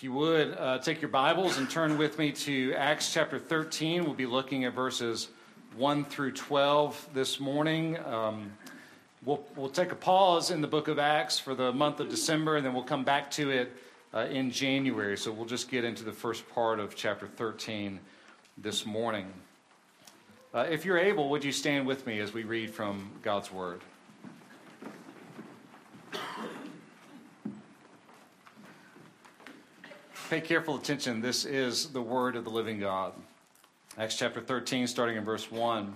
If 0.00 0.04
you 0.04 0.12
would, 0.14 0.56
uh, 0.58 0.78
take 0.78 1.02
your 1.02 1.10
Bibles 1.10 1.58
and 1.58 1.68
turn 1.68 1.98
with 1.98 2.18
me 2.18 2.32
to 2.32 2.72
Acts 2.72 3.12
chapter 3.12 3.38
13. 3.38 4.02
We'll 4.02 4.14
be 4.14 4.24
looking 4.24 4.64
at 4.64 4.72
verses 4.72 5.28
1 5.76 6.06
through 6.06 6.32
12 6.32 7.10
this 7.12 7.38
morning. 7.38 7.98
Um, 8.06 8.50
we'll, 9.26 9.44
we'll 9.56 9.68
take 9.68 9.92
a 9.92 9.94
pause 9.94 10.50
in 10.50 10.62
the 10.62 10.66
book 10.66 10.88
of 10.88 10.98
Acts 10.98 11.38
for 11.38 11.54
the 11.54 11.70
month 11.70 12.00
of 12.00 12.08
December, 12.08 12.56
and 12.56 12.64
then 12.64 12.72
we'll 12.72 12.82
come 12.82 13.04
back 13.04 13.30
to 13.32 13.50
it 13.50 13.76
uh, 14.14 14.20
in 14.20 14.50
January. 14.50 15.18
So 15.18 15.32
we'll 15.32 15.44
just 15.44 15.70
get 15.70 15.84
into 15.84 16.02
the 16.02 16.12
first 16.12 16.48
part 16.48 16.80
of 16.80 16.96
chapter 16.96 17.26
13 17.26 18.00
this 18.56 18.86
morning. 18.86 19.30
Uh, 20.54 20.60
if 20.60 20.86
you're 20.86 20.96
able, 20.96 21.28
would 21.28 21.44
you 21.44 21.52
stand 21.52 21.86
with 21.86 22.06
me 22.06 22.20
as 22.20 22.32
we 22.32 22.44
read 22.44 22.70
from 22.70 23.10
God's 23.20 23.52
Word? 23.52 23.82
Pay 30.30 30.42
careful 30.42 30.76
attention. 30.76 31.20
This 31.20 31.44
is 31.44 31.88
the 31.88 32.00
word 32.00 32.36
of 32.36 32.44
the 32.44 32.50
living 32.50 32.78
God. 32.78 33.14
Acts 33.98 34.16
chapter 34.16 34.40
13, 34.40 34.86
starting 34.86 35.16
in 35.16 35.24
verse 35.24 35.50
1. 35.50 35.92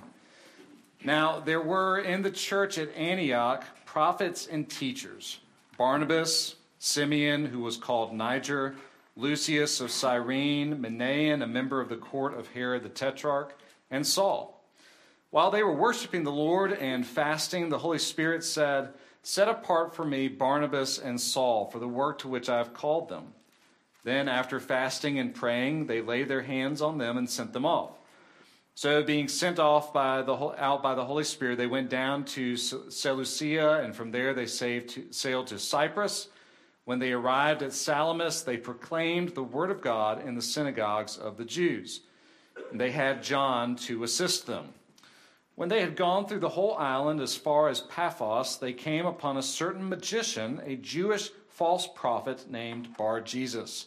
Now, 1.05 1.39
there 1.39 1.61
were 1.61 2.01
in 2.01 2.23
the 2.23 2.33
church 2.33 2.77
at 2.77 2.93
Antioch 2.97 3.65
prophets 3.85 4.49
and 4.49 4.69
teachers 4.69 5.39
Barnabas, 5.79 6.57
Simeon, 6.81 7.47
who 7.47 7.61
was 7.61 7.77
called 7.77 8.13
Niger, 8.13 8.75
Lucius 9.15 9.81
of 9.81 9.93
Cyrene, 9.93 10.79
Manaen, 10.79 11.45
a 11.45 11.47
member 11.47 11.81
of 11.81 11.89
the 11.89 11.95
court 11.95 12.37
of 12.37 12.49
Herod 12.49 12.83
the 12.83 12.89
Tetrarch, 12.89 13.57
and 13.93 14.05
Saul. 14.05 14.65
While 15.31 15.53
they 15.53 15.63
were 15.63 15.77
worshiping 15.77 16.25
the 16.25 16.33
Lord 16.33 16.73
and 16.73 17.07
fasting, 17.07 17.69
the 17.69 17.79
Holy 17.79 18.01
Spirit 18.01 18.43
said, 18.43 18.95
Set 19.23 19.47
apart 19.47 19.95
for 19.95 20.05
me 20.05 20.27
Barnabas 20.27 20.99
and 20.99 21.21
Saul 21.21 21.71
for 21.71 21.79
the 21.79 21.87
work 21.87 22.19
to 22.19 22.29
which 22.29 22.49
I 22.49 22.59
have 22.59 22.75
called 22.75 23.09
them. 23.09 23.33
Then, 24.05 24.29
after 24.29 24.61
fasting 24.61 25.19
and 25.19 25.35
praying, 25.35 25.87
they 25.87 26.03
laid 26.03 26.29
their 26.29 26.43
hands 26.43 26.83
on 26.83 26.99
them 26.99 27.17
and 27.17 27.29
sent 27.29 27.55
them 27.55 27.65
off. 27.65 27.93
So, 28.75 29.03
being 29.03 29.29
sent 29.29 29.59
off 29.59 29.95
by 29.95 30.21
the, 30.21 30.35
out 30.35 30.83
by 30.83 30.95
the 30.95 31.07
Holy 31.07 31.25
Spirit, 31.25 31.57
they 31.57 31.67
went 31.67 31.89
down 31.89 32.27
to 32.27 32.57
Seleucia, 32.57 33.81
and 33.83 33.97
from 33.97 34.11
there 34.11 34.35
they 34.35 34.47
sailed 34.47 35.47
to 35.47 35.59
Cyprus. 35.59 36.29
When 36.85 36.99
they 36.99 37.13
arrived 37.13 37.63
at 37.63 37.73
Salamis, 37.73 38.43
they 38.43 38.59
proclaimed 38.59 39.31
the 39.31 39.43
word 39.43 39.71
of 39.71 39.81
God 39.81 40.27
in 40.27 40.35
the 40.35 40.43
synagogues 40.43 41.17
of 41.17 41.39
the 41.39 41.45
Jews. 41.47 42.01
And 42.71 42.79
they 42.79 42.91
had 42.91 43.23
John 43.23 43.75
to 43.77 44.05
assist 44.05 44.47
them. 44.47 44.75
When 45.55 45.71
they 45.71 45.81
had 45.81 45.97
gone 45.97 46.27
through 46.27 46.41
the 46.41 46.49
whole 46.51 46.75
island 46.75 47.21
as 47.21 47.37
far 47.37 47.71
as 47.71 47.81
Paphos, 47.81 48.59
they 48.59 48.75
came 48.75 49.07
upon 49.07 49.39
a 49.39 49.43
certain 49.43 49.89
magician, 49.89 50.61
a 50.67 50.77
Jewish 50.77 51.31
false 51.49 51.89
prophet 51.95 52.51
named 52.51 52.95
Bar 52.99 53.23
Jesus 53.23 53.87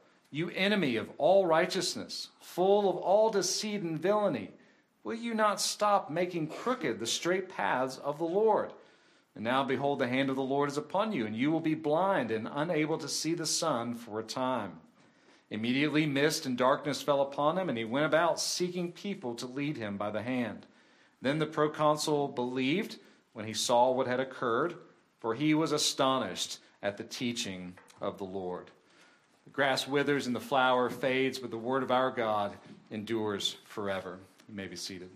You 0.31 0.49
enemy 0.51 0.95
of 0.95 1.09
all 1.17 1.45
righteousness, 1.45 2.29
full 2.39 2.89
of 2.89 2.95
all 2.95 3.29
deceit 3.29 3.81
and 3.81 3.99
villainy, 3.99 4.51
will 5.03 5.15
you 5.15 5.33
not 5.33 5.59
stop 5.59 6.09
making 6.09 6.47
crooked 6.47 6.99
the 6.99 7.05
straight 7.05 7.49
paths 7.49 7.97
of 7.97 8.17
the 8.17 8.23
Lord? 8.23 8.71
And 9.35 9.43
now, 9.43 9.63
behold, 9.63 9.99
the 9.99 10.07
hand 10.07 10.29
of 10.29 10.37
the 10.37 10.41
Lord 10.41 10.69
is 10.69 10.77
upon 10.77 11.11
you, 11.11 11.25
and 11.25 11.35
you 11.35 11.51
will 11.51 11.59
be 11.59 11.75
blind 11.75 12.31
and 12.31 12.47
unable 12.49 12.97
to 12.97 13.09
see 13.09 13.33
the 13.33 13.45
sun 13.45 13.95
for 13.95 14.19
a 14.19 14.23
time. 14.23 14.79
Immediately, 15.49 16.05
mist 16.05 16.45
and 16.45 16.57
darkness 16.57 17.01
fell 17.01 17.21
upon 17.21 17.57
him, 17.57 17.67
and 17.67 17.77
he 17.77 17.83
went 17.83 18.05
about 18.05 18.39
seeking 18.39 18.93
people 18.93 19.35
to 19.35 19.45
lead 19.45 19.75
him 19.75 19.97
by 19.97 20.11
the 20.11 20.21
hand. 20.21 20.65
Then 21.21 21.39
the 21.39 21.45
proconsul 21.45 22.29
believed 22.29 22.99
when 23.33 23.45
he 23.45 23.53
saw 23.53 23.91
what 23.91 24.07
had 24.07 24.21
occurred, 24.21 24.75
for 25.19 25.35
he 25.35 25.53
was 25.53 25.73
astonished 25.73 26.59
at 26.81 26.95
the 26.95 27.03
teaching 27.03 27.77
of 27.99 28.17
the 28.17 28.23
Lord. 28.23 28.71
The 29.45 29.51
grass 29.51 29.87
withers 29.87 30.27
and 30.27 30.35
the 30.35 30.39
flower 30.39 30.89
fades, 30.89 31.39
but 31.39 31.51
the 31.51 31.57
word 31.57 31.83
of 31.83 31.91
our 31.91 32.11
God 32.11 32.53
endures 32.89 33.57
forever. 33.65 34.19
You 34.47 34.55
may 34.55 34.67
be 34.67 34.75
seated. 34.75 35.09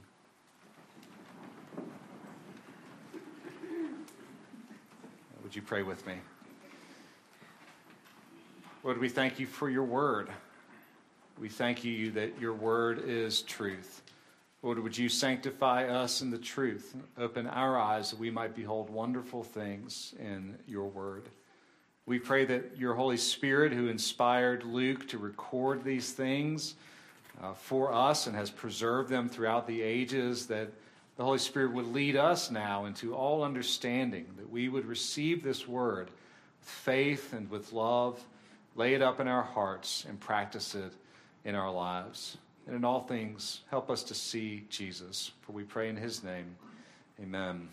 Would 5.43 5.55
you 5.55 5.61
pray 5.61 5.83
with 5.83 6.05
me? 6.07 6.15
Lord, 8.83 8.97
we 8.99 9.09
thank 9.09 9.39
you 9.39 9.47
for 9.47 9.69
your 9.69 9.83
word. 9.83 10.29
We 11.39 11.49
thank 11.49 11.83
you 11.83 12.11
that 12.11 12.39
your 12.39 12.53
word 12.53 13.03
is 13.05 13.41
truth. 13.41 14.01
Lord, 14.61 14.79
would 14.79 14.97
you 14.97 15.09
sanctify 15.09 15.87
us 15.87 16.21
in 16.21 16.31
the 16.31 16.37
truth? 16.37 16.95
Open 17.17 17.45
our 17.45 17.77
eyes 17.77 18.09
that 18.09 18.19
we 18.19 18.31
might 18.31 18.55
behold 18.55 18.89
wonderful 18.89 19.43
things 19.43 20.15
in 20.19 20.57
your 20.67 20.85
word. 20.85 21.29
We 22.05 22.19
pray 22.19 22.45
that 22.45 22.77
your 22.77 22.93
Holy 22.93 23.17
Spirit, 23.17 23.73
who 23.73 23.87
inspired 23.87 24.63
Luke 24.63 25.07
to 25.07 25.17
record 25.17 25.83
these 25.83 26.11
things 26.11 26.75
uh, 27.41 27.53
for 27.53 27.91
us 27.91 28.27
and 28.27 28.35
has 28.35 28.51
preserved 28.51 29.09
them 29.09 29.27
throughout 29.27 29.65
the 29.65 29.81
ages, 29.81 30.45
that 30.47 30.69
the 31.17 31.23
Holy 31.23 31.39
Spirit 31.39 31.73
would 31.73 31.87
lead 31.87 32.15
us 32.15 32.51
now 32.51 32.85
into 32.85 33.15
all 33.15 33.43
understanding, 33.43 34.25
that 34.37 34.49
we 34.49 34.69
would 34.69 34.85
receive 34.85 35.43
this 35.43 35.67
word 35.67 36.09
with 36.59 36.69
faith 36.69 37.33
and 37.33 37.49
with 37.49 37.73
love, 37.73 38.21
lay 38.75 38.93
it 38.93 39.01
up 39.01 39.19
in 39.19 39.27
our 39.27 39.43
hearts, 39.43 40.05
and 40.07 40.19
practice 40.19 40.75
it 40.75 40.93
in 41.43 41.55
our 41.55 41.71
lives. 41.71 42.37
And 42.67 42.75
in 42.75 42.83
all 42.83 43.01
things, 43.01 43.61
help 43.69 43.89
us 43.89 44.03
to 44.03 44.13
see 44.13 44.65
Jesus. 44.69 45.31
For 45.41 45.53
we 45.53 45.63
pray 45.63 45.89
in 45.89 45.95
his 45.95 46.23
name. 46.23 46.55
Amen. 47.21 47.69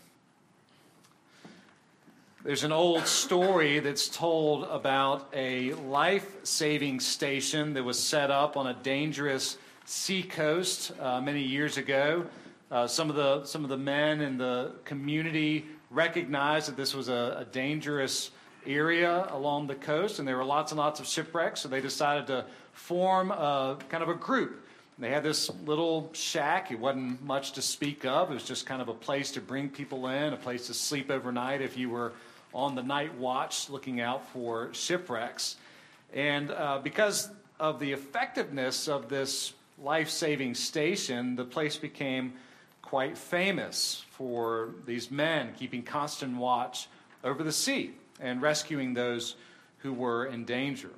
There's 2.45 2.65
an 2.65 2.73
old 2.73 3.07
story 3.07 3.79
that's 3.79 4.09
told 4.09 4.65
about 4.65 5.29
a 5.33 5.75
life 5.75 6.27
saving 6.43 6.99
station 6.99 7.75
that 7.75 7.85
was 7.85 7.97
set 7.97 8.33
up 8.33 8.57
on 8.57 8.67
a 8.67 8.75
dangerous 8.75 9.59
sea 9.85 10.25
coast 10.25 10.91
uh, 10.99 11.21
many 11.21 11.45
years 11.45 11.77
ago. 11.77 12.27
Uh, 12.69 12.89
some, 12.89 13.09
of 13.09 13.15
the, 13.15 13.45
some 13.45 13.63
of 13.63 13.71
the 13.71 13.77
men 13.77 14.21
in 14.21 14.39
the 14.39 14.73
community 14.85 15.67
recognized 15.93 16.67
that 16.67 16.77
this 16.77 16.97
was 16.97 17.09
a, 17.09 17.37
a 17.39 17.45
dangerous 17.53 18.33
area 18.67 19.29
along 19.31 19.69
the 19.69 19.77
coast, 19.77 20.19
and 20.19 20.27
there 20.27 20.37
were 20.37 20.45
lots 20.45 20.73
and 20.73 20.81
lots 20.81 20.99
of 20.99 21.07
shipwrecks, 21.07 21.61
so 21.61 21.69
they 21.69 21.81
decided 21.81 22.27
to 22.27 22.45
form 22.73 23.31
a, 23.31 23.79
kind 23.89 24.03
of 24.03 24.09
a 24.09 24.15
group. 24.15 24.67
They 24.99 25.11
had 25.11 25.23
this 25.23 25.49
little 25.65 26.11
shack. 26.13 26.73
It 26.73 26.81
wasn't 26.81 27.23
much 27.23 27.53
to 27.53 27.63
speak 27.63 28.05
of. 28.05 28.33
It 28.33 28.35
was 28.35 28.45
just 28.45 28.67
kind 28.67 28.83
of 28.83 28.89
a 28.89 28.95
place 28.95 29.31
to 29.33 29.41
bring 29.41 29.69
people 29.69 30.09
in, 30.09 30.33
a 30.33 30.37
place 30.37 30.67
to 30.67 30.75
sleep 30.75 31.09
overnight 31.09 31.61
if 31.61 31.77
you 31.77 31.89
were 31.89 32.13
on 32.55 32.75
the 32.75 32.83
night 32.83 33.15
watch 33.17 33.71
looking 33.71 34.01
out 34.01 34.29
for 34.29 34.73
shipwrecks. 34.73 35.57
And 36.13 36.51
uh, 36.51 36.81
because 36.83 37.31
of 37.59 37.79
the 37.79 37.93
effectiveness 37.93 38.89
of 38.89 39.09
this 39.09 39.55
life 39.79 40.11
saving 40.11 40.55
station, 40.55 41.37
the 41.37 41.45
place 41.45 41.77
became 41.77 42.35
quite 42.83 43.17
famous 43.17 44.05
for 44.11 44.75
these 44.85 45.11
men 45.11 45.53
keeping 45.59 45.83
constant 45.83 46.37
watch 46.37 46.89
over 47.25 47.43
the 47.43 47.53
sea 47.53 47.93
and 48.21 48.43
rescuing 48.43 48.95
those 48.95 49.37
who 49.79 49.93
were 49.93 50.27
in 50.27 50.45
danger. 50.45 50.91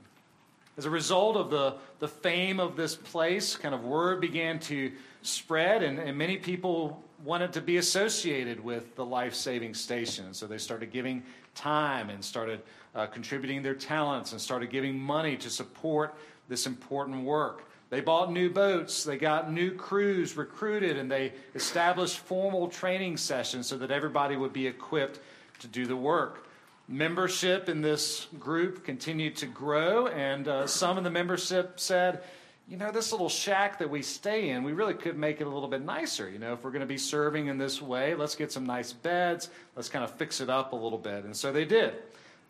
As 0.76 0.87
a 0.87 0.91
result 0.91 1.37
of 1.37 1.50
the, 1.50 1.76
the 2.00 2.08
fame 2.08 2.58
of 2.58 2.76
this 2.76 2.96
place, 2.96 3.56
kind 3.56 3.75
of 3.75 3.84
word 3.84 4.20
began 4.20 4.58
to 4.61 4.90
spread, 5.23 5.82
and, 5.82 5.99
and 5.99 6.19
many 6.19 6.37
people 6.37 7.00
wanted 7.25 7.52
to 7.52 7.61
be 7.61 7.76
associated 7.76 8.62
with 8.62 8.94
the 8.96 9.05
life 9.05 9.34
saving 9.34 9.73
station. 9.73 10.34
So 10.34 10.46
they 10.46 10.58
started 10.58 10.90
giving 10.90 11.23
time 11.55 12.11
and 12.11 12.25
started 12.25 12.62
uh, 12.95 13.06
contributing 13.06 13.62
their 13.62 13.75
talents 13.75 14.33
and 14.33 14.41
started 14.41 14.71
giving 14.71 14.99
money 14.99 15.37
to 15.37 15.51
support 15.51 16.15
this 16.49 16.67
important 16.67 17.25
work. 17.25 17.65
They 17.91 18.01
bought 18.01 18.33
new 18.33 18.51
boats, 18.51 19.05
they 19.05 19.17
got 19.17 19.53
new 19.53 19.73
crews 19.73 20.37
recruited, 20.37 20.99
and 20.99 21.11
they 21.11 21.33
established 21.55 22.19
formal 22.19 22.69
training 22.69 23.17
sessions 23.17 23.67
so 23.67 23.77
that 23.79 23.91
everybody 23.91 24.37
would 24.37 24.53
be 24.53 24.67
equipped 24.67 25.21
to 25.61 25.69
do 25.69 25.87
the 25.87 25.97
work. 25.97 26.49
Membership 26.89 27.69
in 27.69 27.81
this 27.81 28.27
group 28.39 28.85
continued 28.85 29.37
to 29.37 29.47
grow, 29.47 30.09
and 30.09 30.49
uh, 30.49 30.67
some 30.67 30.99
in 30.99 31.05
the 31.05 31.11
membership 31.11 31.79
said, 31.79 32.23
you 32.69 32.78
know, 32.78 32.90
this 32.90 33.12
little 33.12 33.28
shack 33.28 33.78
that 33.78 33.90
we 33.90 34.00
stay 34.00 34.50
in, 34.50 34.62
we 34.62 34.72
really 34.72 34.94
could 34.94 35.19
make 35.19 35.40
it 35.40 35.46
a 35.46 35.50
little 35.50 35.69
bit 35.69 35.82
nicer. 35.82 36.31
You 36.31 36.38
know, 36.38 36.55
if 36.55 36.64
we're 36.64 36.70
going 36.70 36.81
to 36.81 36.87
be 36.87 36.96
serving 36.96 37.49
in 37.49 37.58
this 37.58 37.82
way, 37.82 38.14
let's 38.14 38.34
get 38.34 38.50
some 38.50 38.64
nice 38.64 38.93
beds. 38.93 39.50
Let's 39.76 39.90
kind 39.90 40.02
of 40.02 40.11
fix 40.12 40.40
it 40.40 40.49
up 40.49 40.72
a 40.72 40.76
little 40.76 40.99
bit. 40.99 41.25
And 41.25 41.37
so 41.37 41.52
they 41.52 41.66
did. 41.66 41.94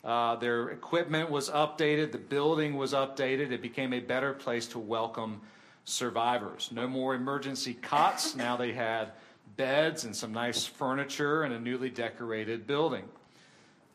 Uh, 0.05 0.35
their 0.35 0.69
equipment 0.69 1.29
was 1.29 1.49
updated, 1.49 2.11
the 2.11 2.17
building 2.17 2.75
was 2.75 2.93
updated. 2.93 3.51
It 3.51 3.61
became 3.61 3.91
a 3.91 3.99
better 3.99 4.33
place 4.33 4.67
to 4.67 4.79
welcome 4.79 5.41
survivors. 5.83 6.69
No 6.71 6.87
more 6.87 7.15
emergency 7.15 7.73
cots. 7.73 8.35
Now 8.45 8.55
they 8.55 8.71
had 8.71 9.11
beds 9.57 10.05
and 10.05 10.15
some 10.15 10.31
nice 10.31 10.65
furniture 10.65 11.43
and 11.43 11.53
a 11.53 11.59
newly 11.59 11.89
decorated 11.89 12.67
building. 12.67 13.03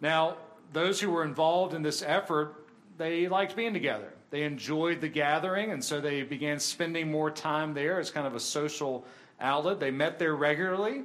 Now, 0.01 0.37
those 0.73 1.01
who 1.01 1.11
were 1.11 1.25
involved 1.25 1.75
in 1.75 1.83
this 1.83 2.03
effort, 2.03 2.55
they 2.99 3.29
liked 3.29 3.55
being 3.55 3.73
together. 3.73 4.13
They 4.31 4.43
enjoyed 4.43 5.01
the 5.01 5.09
gathering, 5.09 5.73
and 5.73 5.85
so 5.85 6.01
they 6.01 6.23
began 6.23 6.61
spending 6.61 7.11
more 7.11 7.31
time 7.31 7.75
there 7.75 7.99
as 7.99 8.11
kind 8.11 8.27
of 8.27 8.35
a 8.35 8.41
social 8.41 9.05
outlet. 9.41 9.81
They 9.81 9.91
met 9.91 10.19
there 10.19 10.37
regularly, 10.37 11.03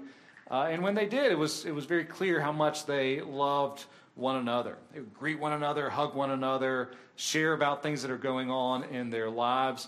uh, 0.50 0.68
and 0.70 0.84
when 0.84 0.94
they 0.94 1.08
did, 1.08 1.32
it 1.32 1.38
was, 1.38 1.66
it 1.66 1.74
was 1.74 1.86
very 1.86 2.06
clear 2.06 2.40
how 2.40 2.52
much 2.52 2.86
they 2.86 3.22
loved 3.22 3.86
one 4.14 4.38
another. 4.38 4.78
They 4.94 5.00
would 5.00 5.14
greet 5.14 5.40
one 5.40 5.54
another, 5.54 5.90
hug 5.90 6.14
one 6.14 6.32
another, 6.32 6.92
share 7.16 7.54
about 7.54 7.82
things 7.82 8.02
that 8.04 8.12
are 8.12 8.18
going 8.18 8.52
on 8.52 8.84
in 8.86 9.10
their 9.10 9.30
lives. 9.30 9.88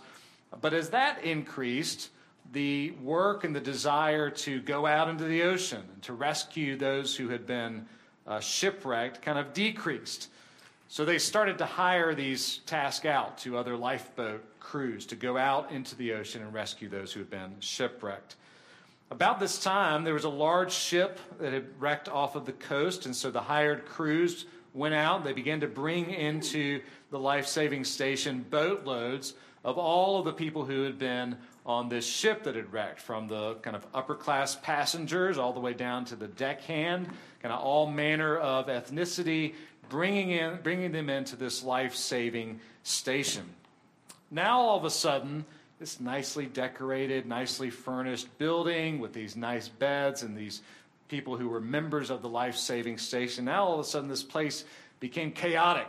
But 0.62 0.74
as 0.74 0.90
that 0.90 1.24
increased, 1.24 2.10
the 2.52 2.92
work 3.04 3.44
and 3.44 3.56
the 3.56 3.62
desire 3.62 4.30
to 4.30 4.62
go 4.62 4.86
out 4.86 5.10
into 5.10 5.26
the 5.26 5.44
ocean 5.44 5.84
and 5.94 6.02
to 6.04 6.14
rescue 6.14 6.76
those 6.76 7.16
who 7.16 7.30
had 7.30 7.46
been 7.46 7.86
uh, 8.26 8.40
shipwrecked 8.40 9.22
kind 9.22 9.38
of 9.38 9.54
decreased. 9.54 10.30
So 10.90 11.04
they 11.04 11.18
started 11.18 11.58
to 11.58 11.66
hire 11.66 12.16
these 12.16 12.60
tasks 12.60 13.06
out 13.06 13.38
to 13.40 13.58
other 13.58 13.76
lifeboat 13.76 14.44
crews 14.60 15.06
to 15.08 15.16
go 15.16 15.38
out 15.38 15.72
into 15.72 15.96
the 15.96 16.14
ocean 16.14 16.42
and 16.42 16.54
rescue 16.54 16.88
those 16.88 17.12
who 17.12 17.20
had 17.20 17.30
been 17.30 17.56
shipwrecked. 17.60 18.36
About 19.12 19.40
this 19.40 19.62
time, 19.62 20.04
there 20.04 20.14
was 20.14 20.24
a 20.24 20.30
large 20.30 20.72
ship 20.72 21.20
that 21.40 21.54
had 21.54 21.66
wrecked 21.80 22.10
off 22.10 22.36
of 22.36 22.46
the 22.46 22.54
coast, 22.54 23.06
and 23.06 23.16
so 23.16 23.32
the 23.32 23.42
hired 23.42 23.86
crews 23.86 24.46
went 24.74 24.94
out. 24.94 25.24
They 25.24 25.34
began 25.34 25.60
to 25.62 25.68
bring 25.68 26.10
into 26.10 26.82
the 27.10 27.20
life 27.20 27.48
saving 27.48 27.84
station 27.84 28.46
boatloads 28.50 29.34
of 29.64 29.78
all 29.78 30.20
of 30.20 30.26
the 30.26 30.34
people 30.34 30.66
who 30.66 30.84
had 30.84 30.98
been 30.98 31.38
on 31.66 31.90
this 31.90 32.06
ship 32.06 32.44
that 32.44 32.56
had 32.56 32.72
wrecked, 32.72 33.02
from 33.02 33.28
the 33.28 33.56
kind 33.56 33.76
of 33.76 33.86
upper 33.94 34.16
class 34.16 34.56
passengers 34.56 35.38
all 35.38 35.52
the 35.52 35.60
way 35.60 35.74
down 35.74 36.06
to 36.06 36.16
the 36.16 36.28
deckhand, 36.28 37.08
kind 37.42 37.54
of 37.54 37.60
all 37.60 37.88
manner 37.88 38.38
of 38.38 38.68
ethnicity, 38.68 39.54
bringing, 39.90 40.32
in, 40.32 40.60
bringing 40.64 40.92
them 40.92 41.10
into 41.10 41.36
this 41.36 41.64
life 41.64 41.96
saving 41.96 42.60
station. 42.84 43.44
Now, 44.32 44.60
all 44.60 44.78
of 44.78 44.86
a 44.86 44.90
sudden, 44.90 45.46
this 45.80 46.00
nicely 46.00 46.46
decorated, 46.46 47.26
nicely 47.26 47.70
furnished 47.70 48.36
building 48.38 49.00
with 49.00 49.14
these 49.14 49.36
nice 49.36 49.68
beds 49.68 50.24
and 50.24 50.36
these 50.36 50.62
people 51.08 51.38
who 51.38 51.50
were 51.50 51.62
members 51.62 52.10
of 52.10 52.22
the 52.22 52.30
life 52.30 52.56
saving 52.56 52.98
station, 52.98 53.46
now 53.46 53.66
all 53.66 53.76
of 53.76 53.80
a 53.80 53.84
sudden, 53.84 54.10
this 54.10 54.24
place 54.24 54.66
became 55.00 55.32
chaotic 55.32 55.88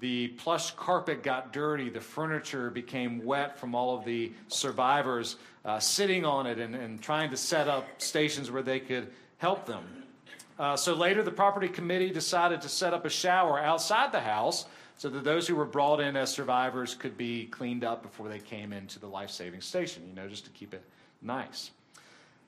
the 0.00 0.28
plush 0.28 0.72
carpet 0.72 1.22
got 1.22 1.52
dirty. 1.52 1.88
The 1.88 2.00
furniture 2.00 2.68
became 2.68 3.24
wet 3.24 3.58
from 3.58 3.74
all 3.74 3.96
of 3.96 4.04
the 4.04 4.32
survivors 4.48 5.36
uh, 5.64 5.78
sitting 5.78 6.26
on 6.26 6.46
it 6.46 6.58
and, 6.58 6.74
and, 6.74 7.00
trying 7.00 7.30
to 7.30 7.38
set 7.38 7.68
up 7.68 7.86
stations 7.96 8.50
where 8.50 8.62
they 8.62 8.80
could 8.80 9.10
help 9.38 9.64
them. 9.64 10.03
Uh, 10.58 10.76
so 10.76 10.94
later, 10.94 11.22
the 11.22 11.30
property 11.30 11.68
committee 11.68 12.10
decided 12.10 12.60
to 12.60 12.68
set 12.68 12.94
up 12.94 13.04
a 13.04 13.10
shower 13.10 13.58
outside 13.58 14.12
the 14.12 14.20
house 14.20 14.66
so 14.96 15.08
that 15.08 15.24
those 15.24 15.48
who 15.48 15.56
were 15.56 15.64
brought 15.64 16.00
in 16.00 16.16
as 16.16 16.32
survivors 16.32 16.94
could 16.94 17.16
be 17.16 17.46
cleaned 17.46 17.82
up 17.82 18.02
before 18.02 18.28
they 18.28 18.38
came 18.38 18.72
into 18.72 19.00
the 19.00 19.06
life 19.08 19.30
saving 19.30 19.60
station, 19.60 20.04
you 20.08 20.14
know, 20.14 20.28
just 20.28 20.44
to 20.44 20.50
keep 20.52 20.72
it 20.72 20.84
nice. 21.20 21.72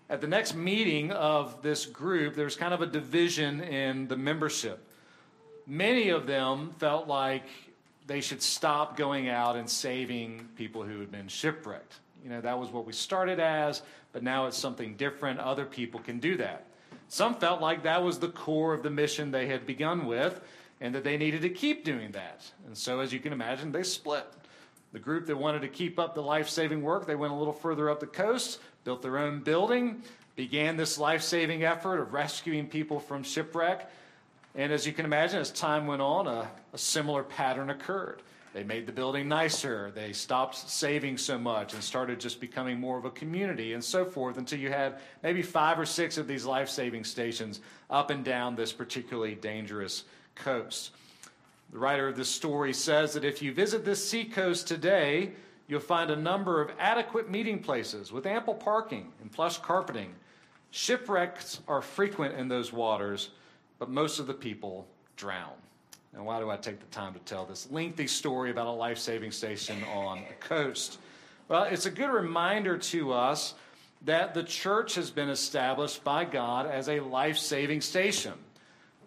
At 0.09 0.21
the 0.21 0.29
next 0.29 0.55
meeting 0.55 1.11
of 1.11 1.61
this 1.63 1.85
group, 1.85 2.37
there 2.37 2.45
was 2.45 2.55
kind 2.55 2.73
of 2.73 2.81
a 2.81 2.87
division 2.87 3.61
in 3.61 4.07
the 4.07 4.17
membership 4.17 4.87
many 5.67 6.11
of 6.11 6.27
them 6.27 6.71
felt 6.79 7.09
like 7.09 7.45
they 8.07 8.21
should 8.21 8.41
stop 8.41 8.97
going 8.97 9.29
out 9.29 9.57
and 9.57 9.69
saving 9.69 10.49
people 10.57 10.83
who 10.83 11.01
had 11.01 11.11
been 11.11 11.29
shipwrecked. 11.29 11.95
You 12.23 12.31
know, 12.31 12.41
that 12.41 12.59
was 12.59 12.71
what 12.71 12.87
we 12.87 12.93
started 12.93 13.41
as, 13.41 13.83
but 14.13 14.23
now 14.23 14.47
it's 14.47 14.57
something 14.57 14.95
different. 14.95 15.41
Other 15.41 15.65
people 15.65 16.01
can 16.01 16.19
do 16.19 16.37
that. 16.37 16.66
Some 17.09 17.35
felt 17.37 17.61
like 17.61 17.85
that 17.85 18.03
was 18.03 18.19
the 18.19 18.29
core 18.29 18.75
of 18.75 18.83
the 18.83 18.91
mission 18.91 19.31
they 19.31 19.47
had 19.47 19.67
begun 19.67 20.07
with 20.07 20.41
and 20.81 20.95
that 20.95 21.05
they 21.05 21.17
needed 21.17 21.43
to 21.43 21.51
keep 21.51 21.85
doing 21.85 22.13
that. 22.13 22.51
And 22.67 22.77
so, 22.77 23.01
as 23.01 23.13
you 23.13 23.21
can 23.21 23.33
imagine, 23.33 23.73
they 23.73 23.83
split. 23.83 24.27
The 24.93 24.99
group 24.99 25.27
that 25.27 25.37
wanted 25.37 25.63
to 25.63 25.69
keep 25.69 25.99
up 25.99 26.15
the 26.15 26.23
life 26.23 26.49
saving 26.49 26.83
work, 26.83 27.07
they 27.07 27.17
went 27.17 27.33
a 27.33 27.37
little 27.37 27.53
further 27.53 27.91
up 27.91 28.01
the 28.01 28.07
coast, 28.07 28.61
built 28.85 29.03
their 29.03 29.19
own 29.19 29.41
building, 29.41 30.03
began 30.37 30.77
this 30.77 30.99
life 30.99 31.23
saving 31.23 31.65
effort 31.65 31.99
of 31.99 32.13
rescuing 32.13 32.67
people 32.67 33.01
from 33.01 33.23
shipwreck. 33.23 33.91
And 34.55 34.73
as 34.73 34.87
you 34.87 34.93
can 34.93 35.05
imagine, 35.05 35.41
as 35.41 35.51
time 35.51 35.87
went 35.87 36.03
on, 36.03 36.27
a, 36.27 36.49
a, 36.73 36.79
similar 36.79 37.23
pattern 37.23 37.69
occurred. 37.69 38.23
They 38.57 38.65
made 38.65 38.87
the 38.87 38.93
building 38.93 39.29
nicer, 39.29 39.93
they 39.95 40.15
stopped 40.15 40.57
saving 40.57 41.19
so 41.19 41.39
much 41.39 41.75
and 41.75 41.83
started 41.83 42.19
just 42.19 42.41
becoming 42.41 42.81
more 42.81 42.97
of 42.97 43.05
a 43.05 43.11
community 43.11 43.75
and 43.75 43.85
so 43.85 44.03
forth 44.07 44.39
until 44.39 44.59
you 44.59 44.71
had 44.71 44.99
maybe 45.23 45.43
five 45.43 45.79
or 45.79 45.85
six 45.85 46.17
of 46.17 46.27
these 46.27 46.47
life 46.47 46.71
saving 46.71 47.05
stations 47.05 47.61
up 47.91 48.09
and 48.09 48.25
down 48.25 48.57
this 48.57 48.73
particularly 48.73 49.35
dangerous 49.35 50.05
coast. 50.35 50.93
The 51.71 51.79
writer 51.79 52.09
of 52.09 52.17
this 52.17 52.31
story 52.31 52.73
says 52.73 53.13
that 53.13 53.27
if 53.27 53.43
you 53.43 53.53
visit 53.53 53.85
this 53.85 54.03
seacoast 54.09 54.67
today, 54.67 55.33
you'll 55.69 55.81
find 55.81 56.11
a 56.11 56.17
number 56.17 56.63
of 56.63 56.71
adequate 56.79 57.31
meeting 57.31 57.59
places 57.59 58.11
with 58.11 58.25
ample 58.25 58.55
parking 58.55 59.13
and 59.21 59.31
plush 59.31 59.59
carpeting. 59.59 60.15
Shipwrecks 60.71 61.61
are 61.69 61.83
frequent 61.83 62.37
in 62.37 62.49
those 62.49 62.73
waters 62.73 63.29
but 63.79 63.91
most 63.91 64.19
of 64.19 64.27
the 64.27 64.33
people 64.33 64.87
drown. 65.17 65.53
And 66.17 66.25
why 66.25 66.41
do 66.41 66.51
I 66.51 66.57
take 66.57 66.81
the 66.81 66.87
time 66.87 67.13
to 67.13 67.21
tell 67.21 67.45
this 67.45 67.71
lengthy 67.71 68.07
story 68.07 68.51
about 68.51 68.67
a 68.67 68.71
life 68.71 68.97
saving 68.97 69.33
station 69.33 69.85
on 69.85 70.23
the 70.27 70.35
coast? 70.35 70.99
Well, 71.49 71.65
it's 71.65 71.85
a 71.85 71.91
good 71.91 72.09
reminder 72.09 72.79
to 72.79 73.13
us 73.13 73.53
that 74.07 74.33
the 74.33 74.43
church 74.43 74.95
has 74.95 75.11
been 75.11 75.29
established 75.29 76.03
by 76.05 76.25
God 76.25 76.67
as 76.67 76.89
a 76.89 77.01
life 77.01 77.37
saving 77.37 77.83
station. 77.83 78.33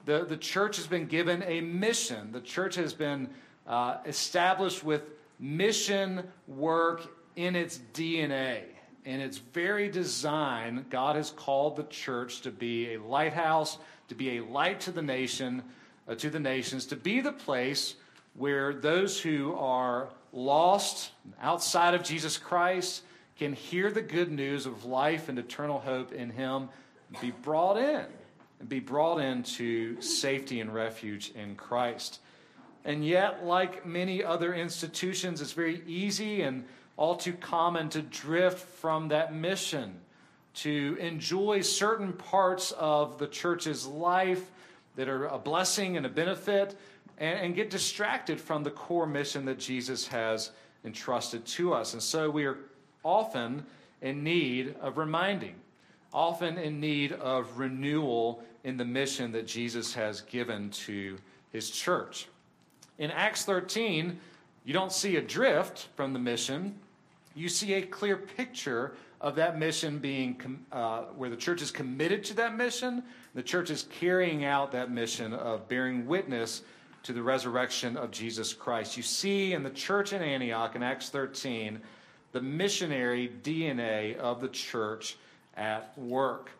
The, 0.05 0.23
the 0.23 0.37
church 0.37 0.77
has 0.77 0.85
been 0.85 1.07
given 1.07 1.43
a 1.47 1.61
mission. 1.61 2.31
The 2.31 2.41
church 2.41 2.75
has 2.75 2.93
been 2.93 3.29
uh, 3.65 3.97
established 4.05 4.83
with 4.83 5.01
mission 5.39 6.23
work 6.47 7.07
in 7.35 7.55
its 7.55 7.79
DNA. 7.93 8.65
In 9.05 9.19
its 9.19 9.39
very 9.39 9.89
design, 9.89 10.85
God 10.91 11.15
has 11.15 11.31
called 11.31 11.75
the 11.75 11.83
church 11.85 12.41
to 12.41 12.51
be 12.51 12.93
a 12.93 13.01
lighthouse 13.01 13.79
to 14.09 14.15
be 14.15 14.37
a 14.37 14.43
light 14.43 14.81
to 14.81 14.91
the 14.91 15.01
nation, 15.01 15.63
uh, 16.09 16.15
to 16.15 16.29
the 16.29 16.39
nations, 16.39 16.87
to 16.87 16.95
be 16.95 17.21
the 17.21 17.31
place 17.31 17.95
where 18.33 18.73
those 18.73 19.21
who 19.21 19.53
are 19.55 20.09
lost 20.33 21.11
outside 21.41 21.93
of 21.93 22.03
Jesus 22.03 22.37
Christ 22.37 23.03
can 23.37 23.53
hear 23.53 23.91
the 23.91 24.01
good 24.01 24.31
news 24.31 24.65
of 24.65 24.85
life 24.85 25.29
and 25.29 25.39
eternal 25.39 25.79
hope 25.79 26.11
in 26.11 26.29
Him, 26.29 26.69
be 27.21 27.31
brought 27.31 27.77
in, 27.77 28.05
and 28.59 28.67
be 28.67 28.79
brought 28.79 29.19
into 29.19 30.01
safety 30.01 30.59
and 30.59 30.73
refuge 30.73 31.31
in 31.35 31.55
Christ. 31.55 32.19
And 32.83 33.05
yet, 33.05 33.45
like 33.45 33.85
many 33.85 34.23
other 34.23 34.53
institutions, 34.53 35.41
it's 35.41 35.53
very 35.53 35.81
easy 35.85 36.41
and 36.41 36.65
all 36.97 37.15
too 37.15 37.33
common 37.33 37.89
to 37.89 38.01
drift 38.01 38.59
from 38.59 39.07
that 39.09 39.33
mission 39.33 39.95
to 40.53 40.97
enjoy 40.99 41.61
certain 41.61 42.11
parts 42.11 42.71
of 42.71 43.17
the 43.19 43.27
church's 43.27 43.85
life 43.85 44.51
that 44.95 45.07
are 45.07 45.27
a 45.27 45.37
blessing 45.37 45.97
and 45.97 46.05
a 46.05 46.09
benefit, 46.09 46.75
and, 47.17 47.39
and, 47.39 47.55
get 47.55 47.69
distracted 47.69 48.39
from 48.39 48.63
the 48.63 48.71
core 48.71 49.05
mission 49.05 49.45
that 49.45 49.59
Jesus 49.59 50.07
has 50.07 50.51
entrusted 50.85 51.45
to 51.45 51.73
us. 51.73 51.93
And 51.93 52.01
so 52.01 52.29
we 52.29 52.45
are 52.45 52.57
often 53.03 53.65
in 54.01 54.23
need 54.23 54.75
of 54.81 54.97
reminding, 54.97 55.55
often 56.13 56.57
in 56.57 56.79
need 56.79 57.11
of 57.13 57.59
renewal 57.59 58.43
in 58.63 58.77
the 58.77 58.85
mission 58.85 59.31
that 59.33 59.47
Jesus 59.47 59.93
has 59.93 60.21
given 60.21 60.69
to 60.71 61.17
his 61.51 61.69
church. 61.69 62.27
In 62.97 63.11
Acts 63.11 63.45
13, 63.45 64.19
you 64.65 64.73
don't 64.73 64.91
see 64.91 65.15
a 65.15 65.21
drift 65.21 65.87
from 65.95 66.13
the 66.13 66.19
mission, 66.19 66.75
you 67.35 67.47
see 67.47 67.73
a 67.73 67.81
clear 67.81 68.17
picture 68.17 68.93
of 69.21 69.35
that 69.35 69.59
mission 69.59 69.99
being 69.99 70.65
uh, 70.71 71.03
where 71.15 71.29
the 71.29 71.35
church 71.35 71.61
is 71.61 71.71
committed 71.71 72.23
to 72.25 72.33
that 72.35 72.55
mission. 72.55 73.03
The 73.35 73.43
church 73.43 73.69
is 73.69 73.87
carrying 73.99 74.45
out 74.45 74.71
that 74.71 74.91
mission 74.91 75.33
of 75.33 75.67
bearing 75.67 76.07
witness 76.07 76.63
to 77.03 77.13
the 77.13 77.21
resurrection 77.21 77.97
of 77.97 78.11
Jesus 78.11 78.53
Christ. 78.53 78.97
You 78.97 79.03
see 79.03 79.53
in 79.53 79.63
the 79.63 79.69
church 79.69 80.13
in 80.13 80.21
Antioch 80.21 80.75
in 80.75 80.83
Acts 80.83 81.09
13 81.09 81.79
the 82.31 82.41
missionary 82.41 83.31
DNA 83.43 84.15
of 84.17 84.39
the 84.39 84.49
church 84.49 85.17
at 85.57 85.97
work. 85.97 86.51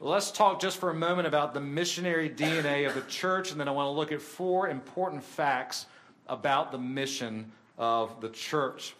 Let's 0.00 0.30
talk 0.30 0.60
just 0.60 0.78
for 0.78 0.90
a 0.90 0.94
moment 0.94 1.26
about 1.26 1.54
the 1.54 1.60
missionary 1.60 2.30
DNA 2.30 2.86
of 2.86 2.94
the 2.94 3.00
church, 3.10 3.50
and 3.50 3.58
then 3.58 3.66
I 3.66 3.72
want 3.72 3.86
to 3.86 3.90
look 3.90 4.12
at 4.12 4.22
four 4.22 4.68
important 4.68 5.24
facts 5.24 5.86
about 6.28 6.70
the 6.70 6.78
mission 6.78 7.50
of 7.78 8.20
the 8.20 8.28
church 8.28 8.94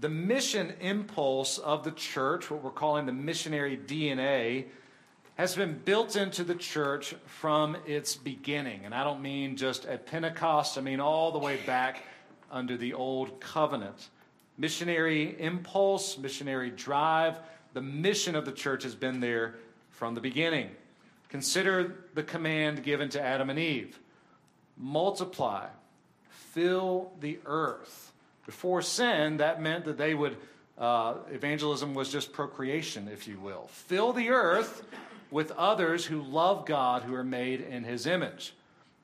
the 0.00 0.08
mission 0.08 0.74
impulse 0.80 1.58
of 1.58 1.84
the 1.84 1.90
church, 1.92 2.50
what 2.50 2.62
we're 2.62 2.70
calling 2.70 3.06
the 3.06 3.12
missionary 3.12 3.76
DNA, 3.76 4.66
has 5.36 5.54
been 5.54 5.78
built 5.84 6.16
into 6.16 6.44
the 6.44 6.54
church 6.54 7.14
from 7.26 7.76
its 7.86 8.16
beginning. 8.16 8.84
And 8.84 8.94
I 8.94 9.04
don't 9.04 9.20
mean 9.20 9.56
just 9.56 9.84
at 9.86 10.06
Pentecost, 10.06 10.78
I 10.78 10.80
mean 10.80 11.00
all 11.00 11.30
the 11.30 11.38
way 11.38 11.58
back 11.66 12.02
under 12.50 12.76
the 12.76 12.94
old 12.94 13.40
covenant. 13.40 14.08
missionary 14.58 15.38
impulse, 15.40 16.16
missionary 16.16 16.70
drive. 16.70 17.38
The 17.74 17.82
mission 17.82 18.34
of 18.34 18.46
the 18.46 18.52
church 18.52 18.84
has 18.84 18.94
been 18.94 19.20
there 19.20 19.56
from 19.90 20.14
the 20.14 20.20
beginning. 20.20 20.70
Consider 21.28 22.04
the 22.14 22.22
command 22.22 22.82
given 22.82 23.10
to 23.10 23.20
Adam 23.20 23.50
and 23.50 23.58
Eve 23.58 23.98
multiply, 24.76 25.66
fill 26.28 27.12
the 27.20 27.38
earth. 27.46 28.12
Before 28.46 28.80
sin, 28.80 29.38
that 29.38 29.60
meant 29.60 29.84
that 29.84 29.98
they 29.98 30.14
would, 30.14 30.36
uh, 30.78 31.16
evangelism 31.32 31.94
was 31.94 32.10
just 32.10 32.32
procreation, 32.32 33.08
if 33.08 33.26
you 33.28 33.38
will. 33.40 33.66
Fill 33.68 34.12
the 34.12 34.30
earth 34.30 34.84
with 35.30 35.50
others 35.52 36.06
who 36.06 36.22
love 36.22 36.64
God, 36.64 37.02
who 37.02 37.14
are 37.14 37.24
made 37.24 37.60
in 37.60 37.84
his 37.84 38.06
image. 38.06 38.54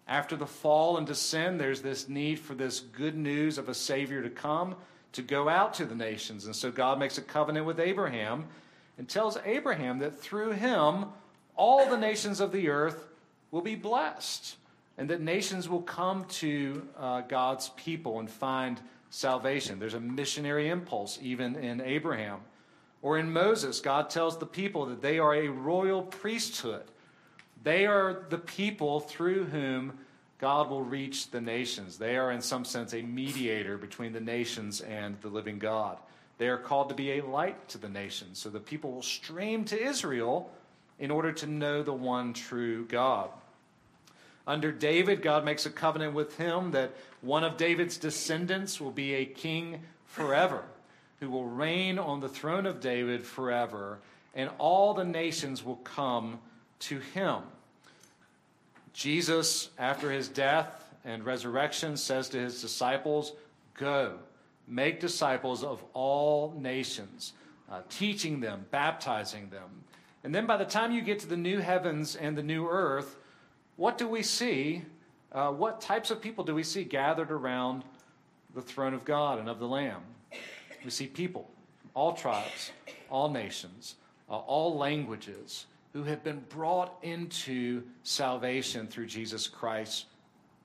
After 0.07 0.37
the 0.37 0.47
fall 0.47 0.97
into 0.97 1.15
sin, 1.15 1.59
there's 1.59 1.83
this 1.83 2.09
need 2.09 2.39
for 2.39 2.55
this 2.55 2.81
good 2.81 3.17
news 3.17 3.59
of 3.59 3.69
a 3.69 3.75
Savior 3.75 4.23
to 4.23 4.31
come 4.31 4.77
to 5.13 5.23
go 5.23 5.49
out 5.49 5.75
to 5.75 5.85
the 5.85 5.95
nations. 5.95 6.47
And 6.47 6.57
so 6.57 6.71
God 6.71 6.99
makes 6.99 7.19
a 7.19 7.23
covenant 7.23 7.67
with 7.67 7.81
Abraham 7.81 8.47
and 8.99 9.09
tells 9.09 9.37
Abraham 9.45 9.99
that 9.99 10.21
through 10.21 10.53
him, 10.53 11.07
all 11.57 11.89
the 11.89 11.99
nations 11.99 12.41
of 12.41 12.53
the 12.53 12.69
earth 12.69 13.09
will 13.51 13.61
be 13.61 13.75
blessed, 13.75 14.57
and 14.97 15.11
that 15.11 15.21
nations 15.21 15.69
will 15.69 15.83
come 15.83 16.25
to 16.25 16.87
uh, 16.99 17.21
God's 17.23 17.71
people 17.71 18.21
and 18.21 18.31
find 18.31 18.81
salvation. 19.13 19.79
There's 19.79 19.95
a 19.95 20.01
missionary 20.01 20.71
impulse 20.71 21.19
even 21.23 21.55
in 21.55 21.81
Abraham. 21.81 22.41
Or 23.03 23.19
in 23.19 23.33
Moses, 23.33 23.81
God 23.81 24.09
tells 24.09 24.39
the 24.39 24.47
people 24.47 24.87
that 24.87 25.03
they 25.03 25.19
are 25.19 25.35
a 25.35 25.49
royal 25.49 26.03
priesthood. 26.03 26.85
They 27.63 27.87
are 27.87 28.25
the 28.31 28.39
people 28.39 29.01
through 29.01 29.45
whom 29.45 29.99
God 30.39 30.71
will 30.71 30.83
reach 30.83 31.31
the 31.31 31.41
nations. 31.41 31.99
They 31.99 32.17
are, 32.17 32.33
in 32.33 32.41
some 32.41 32.65
sense, 32.65 32.95
a 32.95 33.03
mediator 33.03 33.77
between 33.77 34.13
the 34.13 34.21
nations 34.21 34.81
and 34.81 35.21
the 35.21 35.29
living 35.29 35.59
God. 35.59 35.99
They 36.39 36.49
are 36.49 36.59
called 36.59 36.89
to 36.89 36.95
be 36.95 37.19
a 37.19 37.25
light 37.25 37.69
to 37.69 37.79
the 37.79 37.89
nations. 37.89 38.39
So 38.39 38.49
the 38.49 38.61
people 38.61 38.93
will 38.93 39.03
stream 39.03 39.65
to 39.67 39.81
Israel 39.81 40.51
in 40.99 41.11
order 41.11 41.33
to 41.33 41.47
know 41.47 41.83
the 41.83 41.93
one 41.93 42.33
true 42.33 42.87
God. 42.87 43.31
Under 44.47 44.73
David, 44.73 45.23
God 45.23 45.45
makes 45.45 45.67
a 45.67 45.71
covenant 45.71 46.15
with 46.15 46.37
him 46.37 46.73
that 46.73 46.93
one 47.21 47.45
of 47.45 47.57
David's 47.57 47.97
descendants 47.97 48.81
will 48.81 48.91
be 48.91 49.15
a 49.15 49.25
king 49.25 49.81
forever, 50.05 50.65
who 51.21 51.31
will 51.31 51.45
reign 51.45 51.99
on 51.99 52.21
the 52.21 52.29
throne 52.29 52.67
of 52.67 52.81
David 52.81 53.25
forever, 53.25 53.99
and 54.35 54.51
all 54.59 54.95
the 54.95 55.05
nations 55.05 55.65
will 55.65 55.77
come 55.77 56.41
to 56.81 56.99
him. 56.99 57.43
Jesus, 58.93 59.71
after 59.79 60.11
his 60.11 60.29
death 60.29 60.93
and 61.05 61.25
resurrection, 61.25 61.97
says 61.97 62.29
to 62.31 62.39
his 62.39 62.61
disciples, 62.61 63.33
Go, 63.75 64.19
make 64.67 65.01
disciples 65.01 65.63
of 65.63 65.83
all 65.95 66.55
nations, 66.59 67.33
uh, 67.71 67.83
teaching 67.89 68.41
them, 68.41 68.67
baptizing 68.71 69.49
them 69.51 69.83
and 70.25 70.35
then 70.35 70.47
by 70.47 70.57
the 70.57 70.65
time 70.65 70.93
you 70.93 71.03
get 71.03 71.19
to 71.21 71.27
the 71.27 71.37
new 71.37 71.59
heavens 71.59 72.17
and 72.17 72.37
the 72.37 72.43
new 72.43 72.69
earth, 72.69 73.17
what 73.83 73.99
do 73.99 74.07
we 74.07 74.23
see? 74.23 74.81
Uh, 75.33 75.51
what 75.51 75.81
types 75.81 76.13
of 76.13 76.23
people 76.23 76.45
do 76.45 76.55
we 76.55 76.63
see 76.63 76.85
gathered 76.85 77.33
around 77.33 77.83
the 78.55 78.63
throne 78.63 78.95
of 78.95 79.05
God 79.05 79.41
and 79.41 79.49
of 79.49 79.59
the 79.59 79.67
Lamb? 79.67 80.03
We 80.85 80.91
see 80.91 81.09
people, 81.09 81.51
all 81.93 82.13
tribes, 82.13 82.71
all 83.11 83.29
nations, 83.29 83.97
uh, 84.31 84.35
all 84.35 84.79
languages, 84.79 85.67
who 85.95 86.05
have 86.05 86.23
been 86.23 86.45
brought 86.49 86.97
into 87.03 87.83
salvation 88.05 88.87
through 88.87 89.07
Jesus 89.07 89.49
Christ 89.49 90.07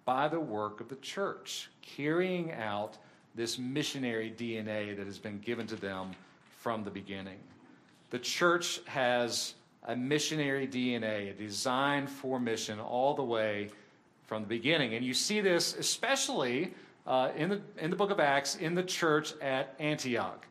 by 0.06 0.28
the 0.28 0.40
work 0.40 0.80
of 0.80 0.88
the 0.88 0.96
church, 0.98 1.72
carrying 1.82 2.52
out 2.52 3.00
this 3.34 3.58
missionary 3.58 4.32
DNA 4.38 4.96
that 4.96 5.08
has 5.08 5.18
been 5.18 5.40
given 5.40 5.66
to 5.66 5.76
them 5.76 6.12
from 6.60 6.84
the 6.84 6.92
beginning. 6.92 7.40
The 8.12 8.20
church 8.20 8.80
has 8.86 9.56
a 9.88 9.96
missionary 9.96 10.68
DNA, 10.68 11.32
a 11.32 11.34
design 11.34 12.06
for 12.06 12.40
mission 12.40 12.80
all 12.80 13.16
the 13.16 13.24
way 13.24 13.70
from 14.26 14.44
the 14.44 14.48
beginning. 14.48 14.94
And 14.94 15.06
you 15.06 15.14
see 15.14 15.42
this 15.42 15.76
especially 15.76 16.74
uh, 17.08 17.32
in, 17.36 17.50
the, 17.50 17.62
in 17.80 17.90
the 17.90 17.96
book 17.96 18.12
of 18.12 18.20
Acts 18.20 18.58
in 18.58 18.76
the 18.76 18.84
church 18.84 19.34
at 19.42 19.74
Antioch. 19.80 20.46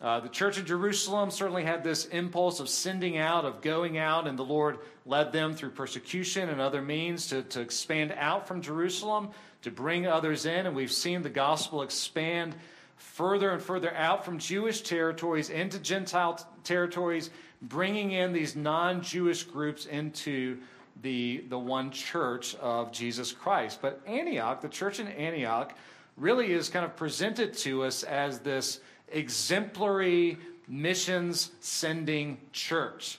Uh, 0.00 0.18
the 0.18 0.28
church 0.28 0.58
in 0.58 0.66
Jerusalem 0.66 1.30
certainly 1.30 1.62
had 1.62 1.84
this 1.84 2.06
impulse 2.06 2.58
of 2.58 2.68
sending 2.68 3.18
out, 3.18 3.44
of 3.44 3.62
going 3.62 3.98
out, 3.98 4.26
and 4.26 4.36
the 4.36 4.44
Lord 4.44 4.78
led 5.06 5.32
them 5.32 5.54
through 5.54 5.70
persecution 5.70 6.48
and 6.48 6.60
other 6.60 6.82
means 6.82 7.28
to, 7.28 7.42
to 7.44 7.60
expand 7.60 8.12
out 8.18 8.48
from 8.48 8.60
Jerusalem, 8.60 9.28
to 9.62 9.70
bring 9.70 10.08
others 10.08 10.44
in. 10.44 10.66
And 10.66 10.74
we've 10.74 10.90
seen 10.90 11.22
the 11.22 11.30
gospel 11.30 11.82
expand 11.82 12.56
further 12.96 13.50
and 13.50 13.62
further 13.62 13.94
out 13.94 14.24
from 14.24 14.38
Jewish 14.38 14.80
territories 14.80 15.50
into 15.50 15.78
Gentile 15.78 16.44
territories, 16.64 17.30
bringing 17.62 18.12
in 18.12 18.32
these 18.32 18.56
non 18.56 19.02
Jewish 19.02 19.44
groups 19.44 19.86
into 19.86 20.58
the, 21.02 21.44
the 21.48 21.58
one 21.58 21.90
church 21.90 22.54
of 22.56 22.92
Jesus 22.92 23.32
Christ. 23.32 23.80
But 23.80 24.00
Antioch, 24.06 24.60
the 24.60 24.68
church 24.68 25.00
in 25.00 25.08
Antioch, 25.08 25.76
really 26.16 26.52
is 26.52 26.68
kind 26.68 26.84
of 26.84 26.94
presented 26.96 27.54
to 27.58 27.84
us 27.84 28.02
as 28.02 28.40
this 28.40 28.80
exemplary 29.08 30.38
missions 30.68 31.52
sending 31.60 32.38
church. 32.52 33.18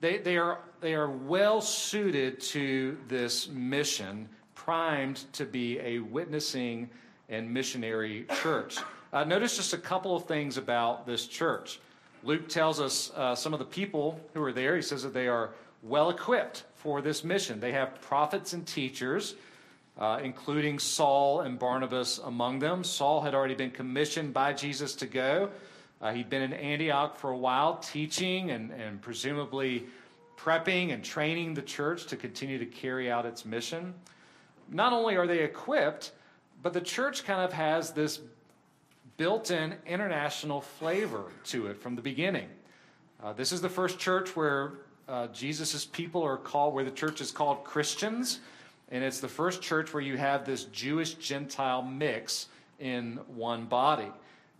They, 0.00 0.18
they, 0.18 0.36
are, 0.36 0.58
they 0.80 0.94
are 0.94 1.10
well 1.10 1.60
suited 1.60 2.40
to 2.40 2.96
this 3.08 3.48
mission, 3.48 4.28
primed 4.54 5.24
to 5.34 5.44
be 5.44 5.78
a 5.80 6.00
witnessing 6.00 6.90
and 7.28 7.52
missionary 7.52 8.26
church. 8.42 8.78
Uh, 9.12 9.24
notice 9.24 9.56
just 9.56 9.74
a 9.74 9.78
couple 9.78 10.16
of 10.16 10.24
things 10.26 10.56
about 10.56 11.06
this 11.06 11.26
church. 11.26 11.80
Luke 12.24 12.48
tells 12.48 12.80
us 12.80 13.10
uh, 13.16 13.34
some 13.34 13.52
of 13.52 13.58
the 13.58 13.64
people 13.64 14.20
who 14.34 14.42
are 14.42 14.52
there. 14.52 14.76
He 14.76 14.82
says 14.82 15.02
that 15.02 15.12
they 15.12 15.28
are 15.28 15.50
well 15.82 16.10
equipped 16.10 16.64
for 16.76 17.02
this 17.02 17.24
mission. 17.24 17.58
They 17.58 17.72
have 17.72 18.00
prophets 18.00 18.52
and 18.52 18.66
teachers, 18.66 19.34
uh, 19.98 20.20
including 20.22 20.78
Saul 20.78 21.40
and 21.40 21.58
Barnabas 21.58 22.18
among 22.18 22.60
them. 22.60 22.84
Saul 22.84 23.20
had 23.20 23.34
already 23.34 23.54
been 23.54 23.72
commissioned 23.72 24.32
by 24.32 24.52
Jesus 24.52 24.94
to 24.96 25.06
go. 25.06 25.50
Uh, 26.00 26.12
he'd 26.12 26.30
been 26.30 26.42
in 26.42 26.52
Antioch 26.52 27.16
for 27.16 27.30
a 27.30 27.36
while, 27.36 27.76
teaching 27.76 28.50
and, 28.50 28.70
and 28.72 29.00
presumably 29.00 29.84
prepping 30.36 30.92
and 30.92 31.04
training 31.04 31.54
the 31.54 31.62
church 31.62 32.06
to 32.06 32.16
continue 32.16 32.58
to 32.58 32.66
carry 32.66 33.10
out 33.10 33.26
its 33.26 33.44
mission. 33.44 33.94
Not 34.68 34.92
only 34.92 35.16
are 35.16 35.26
they 35.26 35.40
equipped, 35.40 36.12
but 36.62 36.72
the 36.72 36.80
church 36.80 37.24
kind 37.24 37.40
of 37.40 37.52
has 37.52 37.92
this 37.92 38.20
built 39.16 39.50
in 39.50 39.74
international 39.86 40.60
flavor 40.60 41.24
to 41.44 41.66
it 41.66 41.76
from 41.76 41.96
the 41.96 42.02
beginning. 42.02 42.48
Uh, 43.22 43.32
this 43.32 43.52
is 43.52 43.60
the 43.60 43.68
first 43.68 43.98
church 43.98 44.34
where 44.34 44.72
uh, 45.08 45.28
Jesus' 45.28 45.84
people 45.84 46.22
are 46.22 46.36
called, 46.36 46.74
where 46.74 46.84
the 46.84 46.90
church 46.90 47.20
is 47.20 47.30
called 47.30 47.64
Christians. 47.64 48.40
And 48.90 49.02
it's 49.02 49.20
the 49.20 49.28
first 49.28 49.62
church 49.62 49.94
where 49.94 50.02
you 50.02 50.16
have 50.16 50.44
this 50.44 50.64
Jewish 50.64 51.14
Gentile 51.14 51.82
mix 51.82 52.48
in 52.78 53.18
one 53.34 53.66
body. 53.66 54.10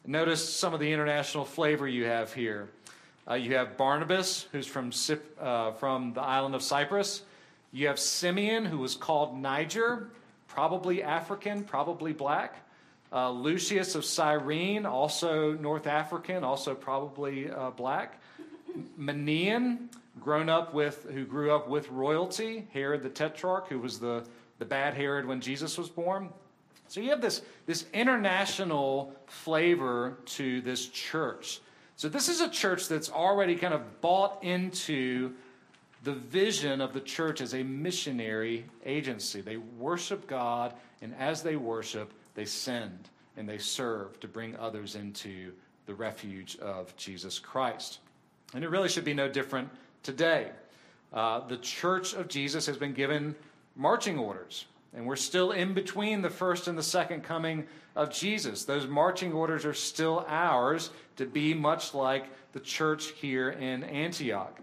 Notice 0.06 0.47
some 0.49 0.75
of 0.75 0.80
the 0.80 0.92
international 0.92 1.44
flavor 1.44 1.87
you 1.87 2.04
have 2.06 2.32
here. 2.32 2.68
Uh, 3.28 3.35
you 3.35 3.54
have 3.54 3.76
Barnabas, 3.76 4.49
who's 4.50 4.66
from, 4.66 4.90
uh, 5.40 5.73
from 5.73 6.12
the 6.12 6.21
island 6.21 6.54
of 6.54 6.62
Cyprus. 6.62 7.23
You 7.73 7.87
have 7.87 7.99
Simeon, 7.99 8.64
who 8.64 8.78
was 8.78 8.97
called 8.97 9.37
Niger, 9.37 10.11
probably 10.49 11.02
African, 11.02 11.62
probably 11.62 12.12
black. 12.12 12.66
Uh, 13.12 13.31
Lucius 13.31 13.95
of 13.95 14.04
Cyrene, 14.04 14.87
also 14.87 15.52
North 15.52 15.87
African, 15.87 16.45
also 16.45 16.75
probably 16.75 17.50
uh, 17.50 17.71
black. 17.71 18.21
Manaen, 18.99 19.88
grown 20.21 20.49
up 20.49 20.73
with, 20.73 21.07
who 21.12 21.25
grew 21.25 21.54
up 21.54 21.69
with 21.69 21.90
royalty. 21.90 22.66
Herod 22.73 23.02
the 23.02 23.11
Tetrarch, 23.11 23.69
who 23.69 23.78
was 23.78 23.99
the, 23.99 24.25
the 24.59 24.64
bad 24.64 24.95
Herod 24.95 25.26
when 25.26 25.40
Jesus 25.40 25.76
was 25.76 25.88
born. 25.88 26.31
So 26.88 27.00
you 27.00 27.11
have 27.11 27.21
this, 27.21 27.42
this 27.66 27.87
international 27.92 29.14
flavor 29.26 30.19
to 30.26 30.61
this 30.61 30.88
church. 30.88 31.61
So 31.97 32.09
this 32.09 32.28
is 32.28 32.40
a 32.40 32.49
church 32.49 32.88
that's 32.88 33.11
already 33.11 33.57
kind 33.57 33.75
of 33.75 34.00
bought 34.00 34.42
into 34.42 35.33
the 36.04 36.12
vision 36.12 36.81
of 36.81 36.92
the 36.92 37.00
church 37.00 37.40
as 37.40 37.54
a 37.54 37.62
missionary 37.62 38.64
agency. 38.85 39.40
They 39.40 39.57
worship 39.57 40.26
God, 40.26 40.75
and 41.00 41.14
as 41.19 41.42
they 41.42 41.57
worship, 41.57 42.12
they 42.34 42.44
send 42.44 43.08
and 43.36 43.48
they 43.48 43.58
serve 43.58 44.20
to 44.20 44.28
bring 44.28 44.56
others 44.56 44.94
into 44.94 45.52
the 45.86 45.94
refuge 45.94 46.56
of 46.58 46.94
Jesus 46.96 47.38
Christ. 47.38 47.98
And 48.54 48.62
it 48.62 48.70
really 48.70 48.88
should 48.88 49.04
be 49.04 49.14
no 49.14 49.28
different 49.28 49.68
today. 50.02 50.50
Uh, 51.12 51.46
the 51.46 51.56
church 51.58 52.14
of 52.14 52.28
Jesus 52.28 52.66
has 52.66 52.76
been 52.76 52.92
given 52.92 53.34
marching 53.76 54.18
orders, 54.18 54.66
and 54.94 55.06
we're 55.06 55.16
still 55.16 55.52
in 55.52 55.74
between 55.74 56.22
the 56.22 56.30
first 56.30 56.68
and 56.68 56.76
the 56.76 56.82
second 56.82 57.22
coming 57.22 57.66
of 57.96 58.10
Jesus. 58.10 58.64
Those 58.64 58.86
marching 58.86 59.32
orders 59.32 59.64
are 59.64 59.74
still 59.74 60.24
ours 60.28 60.90
to 61.16 61.26
be 61.26 61.54
much 61.54 61.94
like 61.94 62.26
the 62.52 62.60
church 62.60 63.12
here 63.12 63.50
in 63.50 63.84
Antioch. 63.84 64.58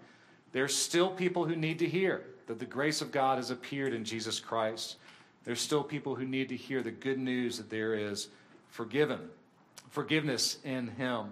There's 0.52 0.76
still 0.76 1.10
people 1.10 1.46
who 1.46 1.56
need 1.56 1.80
to 1.80 1.88
hear 1.88 2.24
that 2.48 2.60
the 2.60 2.66
grace 2.66 3.02
of 3.02 3.12
God 3.12 3.38
has 3.38 3.52
appeared 3.52 3.94
in 3.94 4.04
Jesus 4.04 4.40
Christ. 4.40 4.98
There's 5.46 5.62
still 5.62 5.84
people 5.84 6.16
who 6.16 6.26
need 6.26 6.50
to 6.50 6.56
hear 6.56 6.84
the 6.84 6.92
good 6.92 7.18
news 7.18 7.58
that 7.58 7.70
there 7.70 7.94
is 7.94 8.28
forgiven. 8.70 9.20
forgiveness 9.90 10.58
in 10.64 10.88
Him. 10.88 11.32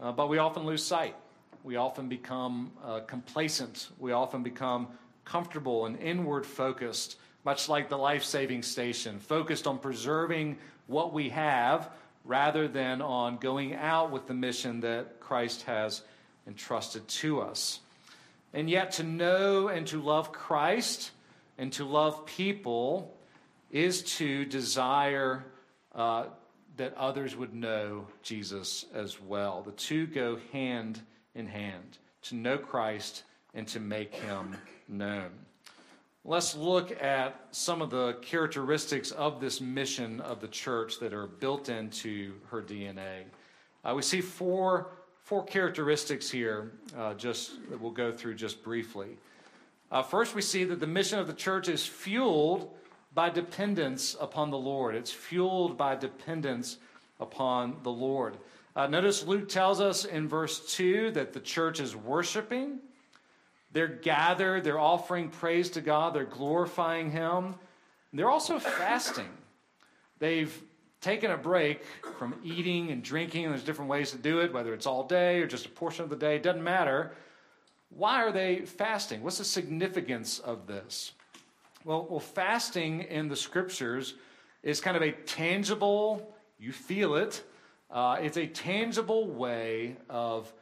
Uh, 0.00 0.12
but 0.12 0.28
we 0.28 0.38
often 0.38 0.64
lose 0.64 0.84
sight. 0.84 1.16
We 1.64 1.76
often 1.76 2.08
become 2.08 2.72
uh, 2.84 3.00
complacent. 3.00 3.88
We 3.98 4.12
often 4.12 4.42
become 4.42 4.88
comfortable 5.24 5.86
and 5.86 5.98
inward 5.98 6.44
focused, 6.44 7.18
much 7.44 7.68
like 7.68 7.88
the 7.88 7.98
life 7.98 8.24
saving 8.24 8.62
station, 8.62 9.18
focused 9.18 9.66
on 9.66 9.78
preserving 9.78 10.58
what 10.86 11.12
we 11.12 11.28
have 11.30 11.90
rather 12.24 12.68
than 12.68 13.02
on 13.02 13.36
going 13.38 13.74
out 13.74 14.10
with 14.10 14.26
the 14.26 14.34
mission 14.34 14.80
that 14.80 15.20
Christ 15.20 15.62
has 15.62 16.02
entrusted 16.46 17.06
to 17.08 17.40
us. 17.40 17.80
And 18.52 18.68
yet, 18.68 18.92
to 18.92 19.02
know 19.02 19.68
and 19.68 19.86
to 19.88 20.00
love 20.02 20.32
Christ 20.32 21.10
and 21.58 21.72
to 21.74 21.84
love 21.84 22.26
people 22.26 23.14
is 23.72 24.02
to 24.02 24.44
desire 24.44 25.44
uh, 25.94 26.26
that 26.76 26.94
others 26.94 27.34
would 27.34 27.54
know 27.54 28.06
Jesus 28.22 28.86
as 28.94 29.20
well. 29.20 29.62
The 29.62 29.72
two 29.72 30.06
go 30.06 30.38
hand 30.52 31.00
in 31.34 31.46
hand 31.46 31.98
to 32.22 32.34
know 32.34 32.58
Christ 32.58 33.24
and 33.54 33.66
to 33.68 33.80
make 33.80 34.14
him 34.14 34.56
known. 34.88 35.30
Let's 36.24 36.54
look 36.54 37.02
at 37.02 37.48
some 37.50 37.82
of 37.82 37.90
the 37.90 38.14
characteristics 38.22 39.10
of 39.10 39.40
this 39.40 39.60
mission 39.60 40.20
of 40.20 40.40
the 40.40 40.46
church 40.48 41.00
that 41.00 41.12
are 41.12 41.26
built 41.26 41.68
into 41.68 42.34
her 42.48 42.62
DNA. 42.62 43.24
Uh, 43.84 43.94
we 43.96 44.02
see 44.02 44.20
four, 44.20 44.92
four 45.24 45.44
characteristics 45.44 46.30
here, 46.30 46.72
uh, 46.96 47.14
just 47.14 47.68
that 47.70 47.80
we'll 47.80 47.90
go 47.90 48.12
through 48.12 48.34
just 48.34 48.62
briefly. 48.62 49.16
Uh, 49.90 50.02
first, 50.02 50.34
we 50.34 50.42
see 50.42 50.62
that 50.64 50.78
the 50.78 50.86
mission 50.86 51.18
of 51.18 51.26
the 51.26 51.32
church 51.32 51.68
is 51.68 51.84
fueled 51.84 52.70
by 53.14 53.30
dependence 53.30 54.16
upon 54.20 54.50
the 54.50 54.58
Lord. 54.58 54.94
It's 54.94 55.10
fueled 55.10 55.76
by 55.76 55.96
dependence 55.96 56.78
upon 57.20 57.76
the 57.82 57.90
Lord. 57.90 58.36
Uh, 58.74 58.86
notice 58.86 59.24
Luke 59.24 59.48
tells 59.48 59.80
us 59.80 60.04
in 60.04 60.28
verse 60.28 60.74
2 60.74 61.10
that 61.12 61.32
the 61.32 61.40
church 61.40 61.78
is 61.78 61.94
worshiping. 61.94 62.78
They're 63.72 63.86
gathered, 63.86 64.64
they're 64.64 64.78
offering 64.78 65.28
praise 65.28 65.70
to 65.70 65.80
God, 65.80 66.14
they're 66.14 66.24
glorifying 66.24 67.10
Him. 67.10 67.54
They're 68.12 68.30
also 68.30 68.58
fasting. 68.58 69.28
They've 70.18 70.62
taken 71.00 71.30
a 71.30 71.36
break 71.36 71.82
from 72.18 72.34
eating 72.44 72.90
and 72.90 73.02
drinking, 73.02 73.44
and 73.44 73.52
there's 73.52 73.64
different 73.64 73.90
ways 73.90 74.10
to 74.12 74.18
do 74.18 74.40
it, 74.40 74.52
whether 74.52 74.74
it's 74.74 74.86
all 74.86 75.04
day 75.04 75.40
or 75.40 75.46
just 75.46 75.66
a 75.66 75.70
portion 75.70 76.04
of 76.04 76.10
the 76.10 76.16
day, 76.16 76.38
doesn't 76.38 76.62
matter. 76.62 77.12
Why 77.90 78.22
are 78.22 78.32
they 78.32 78.60
fasting? 78.60 79.22
What's 79.22 79.38
the 79.38 79.44
significance 79.44 80.38
of 80.38 80.66
this? 80.66 81.12
Well, 81.84 82.06
well, 82.08 82.20
fasting 82.20 83.02
in 83.02 83.28
the 83.28 83.34
scriptures 83.34 84.14
is 84.62 84.80
kind 84.80 84.96
of 84.96 85.02
a 85.02 85.10
tangible, 85.10 86.32
you 86.58 86.70
feel 86.70 87.16
it, 87.16 87.42
uh, 87.90 88.18
it's 88.20 88.36
a 88.36 88.46
tangible 88.46 89.28
way 89.28 89.96
of 90.08 90.52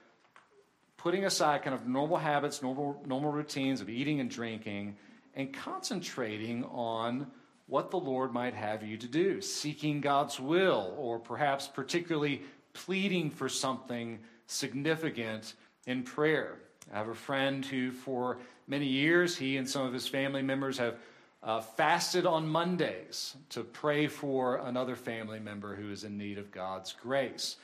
putting 0.97 1.27
aside 1.27 1.63
kind 1.63 1.75
of 1.75 1.87
normal 1.87 2.17
habits, 2.17 2.63
normal, 2.63 3.03
normal 3.07 3.33
routines 3.33 3.83
of 3.83 3.91
eating 3.91 4.21
and 4.21 4.31
drinking, 4.31 4.97
and 5.35 5.53
concentrating 5.53 6.65
on 6.65 7.27
what 7.67 7.91
the 7.91 7.99
Lord 7.99 8.33
might 8.33 8.55
have 8.55 8.83
you 8.83 8.97
to 8.97 9.07
do, 9.07 9.43
seeking 9.43 10.01
God's 10.01 10.41
will, 10.41 10.95
or 10.97 11.19
perhaps 11.19 11.69
particularly 11.69 12.43
pleading 12.73 13.31
for 13.31 13.49
something 13.49 14.19
significant 14.47 15.55
in 15.87 16.03
prayer. 16.03 16.57
I 16.93 16.99
have 16.99 17.09
a 17.09 17.15
friend 17.15 17.65
who, 17.65 17.93
for 17.93 18.39
many 18.67 18.87
years, 18.87 19.37
he 19.37 19.59
and 19.59 19.69
some 19.69 19.87
of 19.87 19.93
his 19.93 20.09
family 20.09 20.43
members 20.43 20.79
have 20.79 20.97
uh, 21.43 21.61
fasted 21.61 22.27
on 22.27 22.47
Mondays 22.47 23.37
to 23.51 23.65
pray 23.65 24.07
for 24.07 24.57
another 24.57 24.97
family 24.97 25.41
member 25.41 25.75
who 25.75 25.91
is 25.91 26.05
in 26.05 26.19
need 26.19 26.39
of 26.39 26.51
God's 26.51 26.93
grace. 26.93 27.57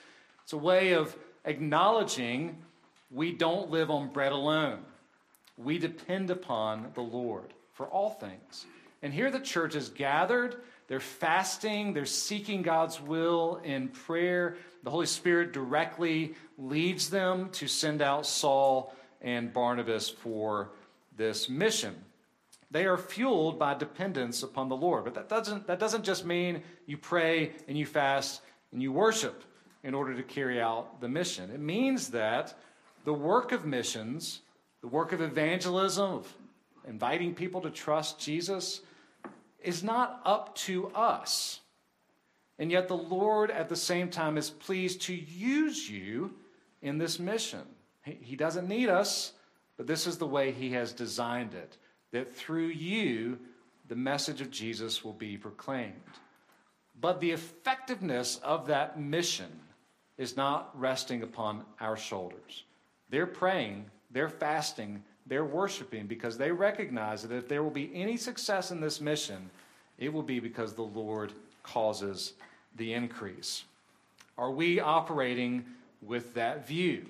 It's 0.43 0.53
a 0.53 0.59
way 0.59 0.93
of 0.93 1.15
acknowledging 1.45 2.57
we 3.11 3.33
don't 3.33 3.71
live 3.71 3.91
on 3.91 4.09
bread 4.09 4.33
alone. 4.33 4.81
We 5.59 5.79
depend 5.79 6.31
upon 6.31 6.91
the 6.95 7.03
Lord 7.03 7.53
for 7.75 7.87
all 7.87 8.11
things. 8.11 8.67
And 9.03 9.13
here 9.13 9.31
the 9.31 9.41
church 9.41 9.75
is 9.75 9.89
gathered. 9.89 10.57
They're 10.89 11.01
fasting. 11.01 11.93
They're 11.93 12.07
seeking 12.07 12.63
God's 12.63 13.01
will 13.01 13.61
in 13.65 13.89
prayer. 13.89 14.57
The 14.85 14.91
Holy 14.91 15.07
Spirit 15.07 15.53
directly 15.53 16.35
leads 16.59 17.11
them 17.11 17.51
to 17.51 17.67
send 17.67 18.01
out 18.01 18.27
Saul 18.27 18.95
and 19.21 19.53
Barnabas 19.53 20.09
for 20.09 20.71
this 21.17 21.49
mission. 21.49 21.95
They 22.77 22.85
are 22.85 22.99
fueled 22.99 23.59
by 23.59 23.73
dependence 23.73 24.43
upon 24.43 24.69
the 24.69 24.77
Lord. 24.77 25.05
But 25.05 25.15
that 25.15 25.31
doesn't, 25.31 25.67
that 25.67 25.79
doesn't 25.79 26.05
just 26.05 26.27
mean 26.27 26.63
you 26.85 26.99
pray 26.99 27.53
and 27.69 27.79
you 27.79 27.87
fast 27.87 28.43
and 28.71 28.83
you 28.83 28.93
worship 28.93 29.45
in 29.83 29.95
order 29.95 30.15
to 30.15 30.23
carry 30.23 30.61
out 30.61 31.01
the 31.01 31.09
mission. 31.09 31.51
It 31.51 31.59
means 31.59 32.09
that 32.09 32.53
the 33.05 33.15
work 33.15 33.53
of 33.53 33.65
missions, 33.65 34.43
the 34.83 34.89
work 34.89 35.13
of 35.13 35.23
evangelism, 35.23 36.17
of 36.17 36.35
inviting 36.87 37.35
people 37.35 37.63
to 37.63 37.71
trust 37.71 38.19
Jesus, 38.19 38.83
is 39.65 39.83
not 39.83 40.21
up 40.27 40.55
to 40.57 40.89
us. 40.89 41.61
And 42.59 42.71
yet, 42.71 42.89
the 42.89 42.95
Lord 42.99 43.51
at 43.51 43.71
the 43.71 43.77
same 43.77 44.11
time 44.11 44.37
is 44.37 44.51
pleased 44.51 45.01
to 45.03 45.15
use 45.15 45.89
you 45.89 46.35
in 46.83 46.99
this 46.99 47.19
mission. 47.19 47.63
He 48.03 48.37
doesn't 48.37 48.69
need 48.69 48.91
us, 48.91 49.33
but 49.79 49.87
this 49.87 50.07
is 50.07 50.19
the 50.19 50.27
way 50.27 50.53
He 50.53 50.73
has 50.73 50.93
designed 50.93 51.55
it 51.55 51.79
that 52.17 52.35
through 52.35 52.69
you, 52.69 53.39
the 53.89 53.95
message 53.95 54.41
of 54.41 54.51
Jesus 54.51 55.05
will 55.05 55.13
be 55.13 55.37
proclaimed. 55.37 55.93
But 56.99 57.21
the 57.21 57.31
effectiveness 57.31 58.41
of 58.43 58.67
that 58.69 58.99
mission 58.99 59.61
is 60.17 60.35
not 60.35 60.71
resting 60.81 61.23
upon 61.23 61.65
our 61.79 61.95
shoulders. 61.95 62.65
They're 63.11 63.27
praying, 63.27 63.91
they're 64.11 64.31
fasting, 64.31 65.05
they're 65.27 65.45
worshiping 65.45 66.07
because 66.07 66.39
they 66.39 66.51
recognize 66.51 67.23
that 67.23 67.37
if 67.37 67.49
there 67.49 67.63
will 67.63 67.71
be 67.71 67.91
any 67.95 68.17
success 68.17 68.71
in 68.71 68.81
this 68.81 68.99
mission, 68.99 69.51
it 69.99 70.11
will 70.11 70.23
be 70.23 70.41
because 70.41 70.73
the 70.73 70.83
Lord 70.83 71.35
causes 71.63 72.33
the 72.77 72.95
increase. 72.95 73.65
Are 74.39 74.51
we 74.51 74.81
operating 74.81 75.67
with 76.01 76.33
that 76.33 76.67
view 76.67 77.09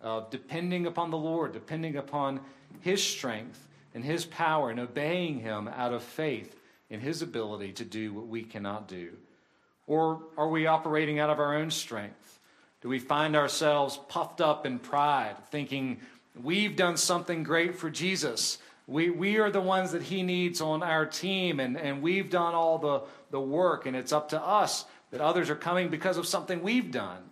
of 0.00 0.30
depending 0.30 0.86
upon 0.86 1.12
the 1.12 1.16
Lord, 1.16 1.52
depending 1.52 1.96
upon 1.96 2.40
His 2.80 3.00
strength 3.00 3.67
and 3.94 4.04
His 4.04 4.24
power, 4.24 4.70
and 4.70 4.80
obeying 4.80 5.40
Him 5.40 5.68
out 5.68 5.92
of 5.92 6.02
faith 6.02 6.54
in 6.90 7.00
His 7.00 7.22
ability 7.22 7.72
to 7.72 7.84
do 7.84 8.12
what 8.12 8.26
we 8.28 8.42
cannot 8.42 8.88
do? 8.88 9.10
Or 9.86 10.20
are 10.36 10.48
we 10.48 10.66
operating 10.66 11.18
out 11.18 11.30
of 11.30 11.40
our 11.40 11.56
own 11.56 11.70
strength? 11.70 12.38
Do 12.80 12.88
we 12.88 12.98
find 12.98 13.34
ourselves 13.34 13.98
puffed 14.08 14.40
up 14.40 14.66
in 14.66 14.78
pride, 14.78 15.36
thinking 15.50 16.00
we've 16.40 16.76
done 16.76 16.96
something 16.96 17.42
great 17.42 17.74
for 17.74 17.90
Jesus? 17.90 18.58
We, 18.86 19.10
we 19.10 19.38
are 19.38 19.50
the 19.50 19.60
ones 19.60 19.92
that 19.92 20.02
he 20.02 20.22
needs 20.22 20.60
on 20.60 20.82
our 20.82 21.04
team, 21.04 21.60
and, 21.60 21.76
and 21.76 22.00
we've 22.00 22.30
done 22.30 22.54
all 22.54 22.78
the, 22.78 23.02
the 23.30 23.40
work, 23.40 23.86
and 23.86 23.96
it's 23.96 24.12
up 24.12 24.28
to 24.30 24.40
us 24.40 24.84
that 25.10 25.20
others 25.20 25.50
are 25.50 25.56
coming 25.56 25.88
because 25.88 26.16
of 26.16 26.26
something 26.26 26.62
we've 26.62 26.90
done. 26.90 27.22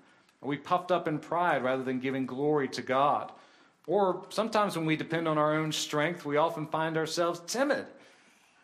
Are 0.42 0.48
we 0.48 0.56
puffed 0.56 0.90
up 0.90 1.08
in 1.08 1.18
pride 1.18 1.62
rather 1.62 1.82
than 1.82 2.00
giving 2.00 2.26
glory 2.26 2.68
to 2.68 2.82
God? 2.82 3.32
Or 3.86 4.24
sometimes 4.30 4.76
when 4.76 4.86
we 4.86 4.96
depend 4.96 5.28
on 5.28 5.38
our 5.38 5.54
own 5.54 5.70
strength, 5.72 6.24
we 6.24 6.36
often 6.36 6.66
find 6.66 6.96
ourselves 6.96 7.40
timid 7.46 7.86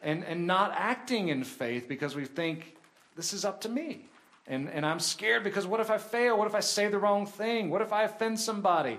and, 0.03 0.25
and 0.25 0.47
not 0.47 0.73
acting 0.75 1.29
in 1.29 1.45
faith 1.45 1.89
because 1.89 2.17
we 2.17 2.25
think, 2.25 2.77
this 3.15 3.33
is 3.33 3.45
up 3.45 3.61
to 3.61 3.69
me. 3.69 4.07
And, 4.47 4.69
and 4.69 4.85
I'm 4.85 4.99
scared 4.99 5.45
because 5.45 5.67
what 5.67 5.81
if 5.81 5.91
I 5.91 5.99
fail? 5.99 6.37
What 6.37 6.49
if 6.49 6.55
I 6.55 6.61
say 6.61 6.89
the 6.89 6.99
wrong 6.99 7.27
thing? 7.27 7.71
What 7.71 7.83
if 7.83 7.93
I 7.93 8.03
offend 8.03 8.41
somebody? 8.41 8.99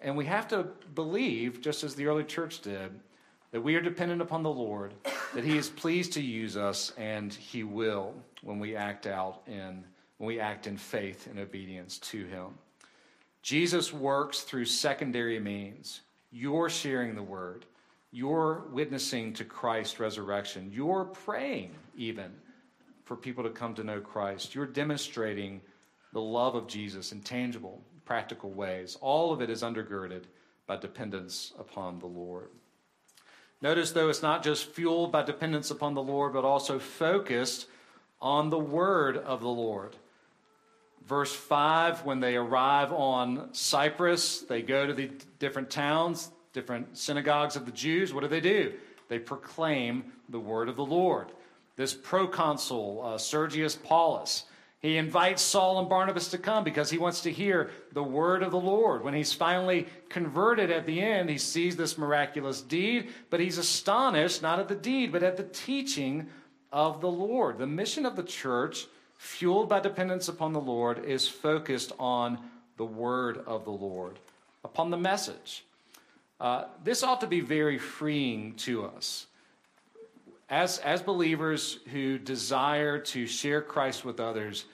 And 0.00 0.16
we 0.16 0.24
have 0.26 0.48
to 0.48 0.68
believe, 0.94 1.60
just 1.60 1.84
as 1.84 1.94
the 1.94 2.06
early 2.06 2.24
church 2.24 2.60
did, 2.60 2.98
that 3.50 3.60
we 3.60 3.74
are 3.74 3.80
dependent 3.80 4.22
upon 4.22 4.42
the 4.42 4.50
Lord, 4.50 4.94
that 5.34 5.44
He 5.44 5.58
is 5.58 5.68
pleased 5.68 6.12
to 6.14 6.22
use 6.22 6.56
us, 6.56 6.92
and 6.96 7.32
He 7.32 7.64
will 7.64 8.14
when 8.42 8.58
we 8.58 8.76
act 8.76 9.06
out 9.06 9.42
in 9.46 9.84
when 10.18 10.26
we 10.26 10.40
act 10.40 10.66
in 10.66 10.76
faith 10.76 11.28
and 11.28 11.38
obedience 11.38 11.98
to 11.98 12.24
Him. 12.26 12.46
Jesus 13.42 13.92
works 13.92 14.42
through 14.42 14.64
secondary 14.66 15.38
means. 15.40 16.00
You're 16.30 16.68
sharing 16.68 17.14
the 17.14 17.22
word. 17.22 17.64
You're 18.10 18.64
witnessing 18.72 19.32
to 19.34 19.44
Christ's 19.44 20.00
resurrection. 20.00 20.70
You're 20.72 21.04
praying 21.04 21.70
even 21.96 22.32
for 23.04 23.16
people 23.16 23.44
to 23.44 23.50
come 23.50 23.74
to 23.74 23.84
know 23.84 24.00
Christ. 24.00 24.54
You're 24.54 24.66
demonstrating 24.66 25.60
the 26.12 26.20
love 26.20 26.54
of 26.54 26.66
Jesus 26.66 27.12
in 27.12 27.20
tangible, 27.20 27.82
practical 28.04 28.50
ways. 28.50 28.96
All 29.00 29.32
of 29.32 29.40
it 29.42 29.50
is 29.50 29.62
undergirded 29.62 30.24
by 30.66 30.76
dependence 30.76 31.52
upon 31.58 31.98
the 31.98 32.06
Lord. 32.06 32.50
Notice, 33.60 33.92
though, 33.92 34.08
it's 34.08 34.22
not 34.22 34.44
just 34.44 34.70
fueled 34.70 35.10
by 35.10 35.22
dependence 35.22 35.70
upon 35.70 35.94
the 35.94 36.02
Lord, 36.02 36.32
but 36.32 36.44
also 36.44 36.78
focused 36.78 37.66
on 38.20 38.50
the 38.50 38.58
word 38.58 39.16
of 39.16 39.40
the 39.40 39.48
Lord. 39.48 39.96
Verse 41.08 41.34
5 41.34 42.04
when 42.04 42.20
they 42.20 42.36
arrive 42.36 42.92
on 42.92 43.48
Cyprus, 43.52 44.42
they 44.42 44.62
go 44.62 44.86
to 44.86 44.94
the 44.94 45.10
different 45.40 45.70
towns, 45.70 46.30
different 46.52 46.96
synagogues 46.96 47.56
of 47.56 47.66
the 47.66 47.72
Jews. 47.72 48.14
What 48.14 48.20
do 48.20 48.28
they 48.28 48.40
do? 48.40 48.74
They 49.08 49.18
proclaim 49.18 50.04
the 50.28 50.38
word 50.38 50.68
of 50.68 50.76
the 50.76 50.84
Lord 50.84 51.32
this 51.78 51.94
proconsul, 51.94 53.00
uh, 53.04 53.18
Sergius 53.18 53.76
Paulus, 53.76 54.44
He 54.80 54.96
invites 54.96 55.42
Saul 55.42 55.78
and 55.78 55.88
Barnabas 55.88 56.28
to 56.28 56.38
come 56.38 56.64
because 56.64 56.90
he 56.90 56.98
wants 56.98 57.20
to 57.22 57.32
hear 57.32 57.70
the 57.92 58.02
word 58.02 58.42
of 58.42 58.50
the 58.50 58.60
Lord. 58.60 59.04
When 59.04 59.14
he's 59.14 59.32
finally 59.32 59.86
converted 60.08 60.72
at 60.72 60.86
the 60.86 61.00
end, 61.00 61.30
he 61.30 61.38
sees 61.38 61.76
this 61.76 61.96
miraculous 61.96 62.60
deed, 62.62 63.10
but 63.30 63.38
he's 63.38 63.58
astonished 63.58 64.42
not 64.42 64.58
at 64.58 64.66
the 64.66 64.74
deed, 64.74 65.12
but 65.12 65.22
at 65.22 65.36
the 65.36 65.44
teaching 65.44 66.26
of 66.72 67.00
the 67.00 67.10
Lord. 67.10 67.58
The 67.58 67.66
mission 67.66 68.04
of 68.04 68.16
the 68.16 68.24
church, 68.24 68.86
fueled 69.18 69.68
by 69.68 69.80
dependence 69.80 70.28
upon 70.28 70.54
the 70.54 70.60
Lord, 70.60 71.04
is 71.04 71.28
focused 71.28 71.92
on 71.98 72.38
the 72.78 72.86
word 72.86 73.42
of 73.46 73.64
the 73.64 73.70
Lord, 73.70 74.18
upon 74.64 74.90
the 74.90 74.96
message. 74.96 75.64
Uh, 76.40 76.64
this 76.82 77.02
ought 77.02 77.20
to 77.20 77.26
be 77.26 77.40
very 77.40 77.78
freeing 77.78 78.54
to 78.54 78.86
us. 78.86 79.26
As, 80.48 80.78
as 80.78 81.02
believers 81.02 81.80
who 81.92 82.16
desire 82.16 82.98
to 82.98 83.26
share 83.26 83.60
Christ 83.60 84.04
with 84.04 84.20
others, 84.20 84.64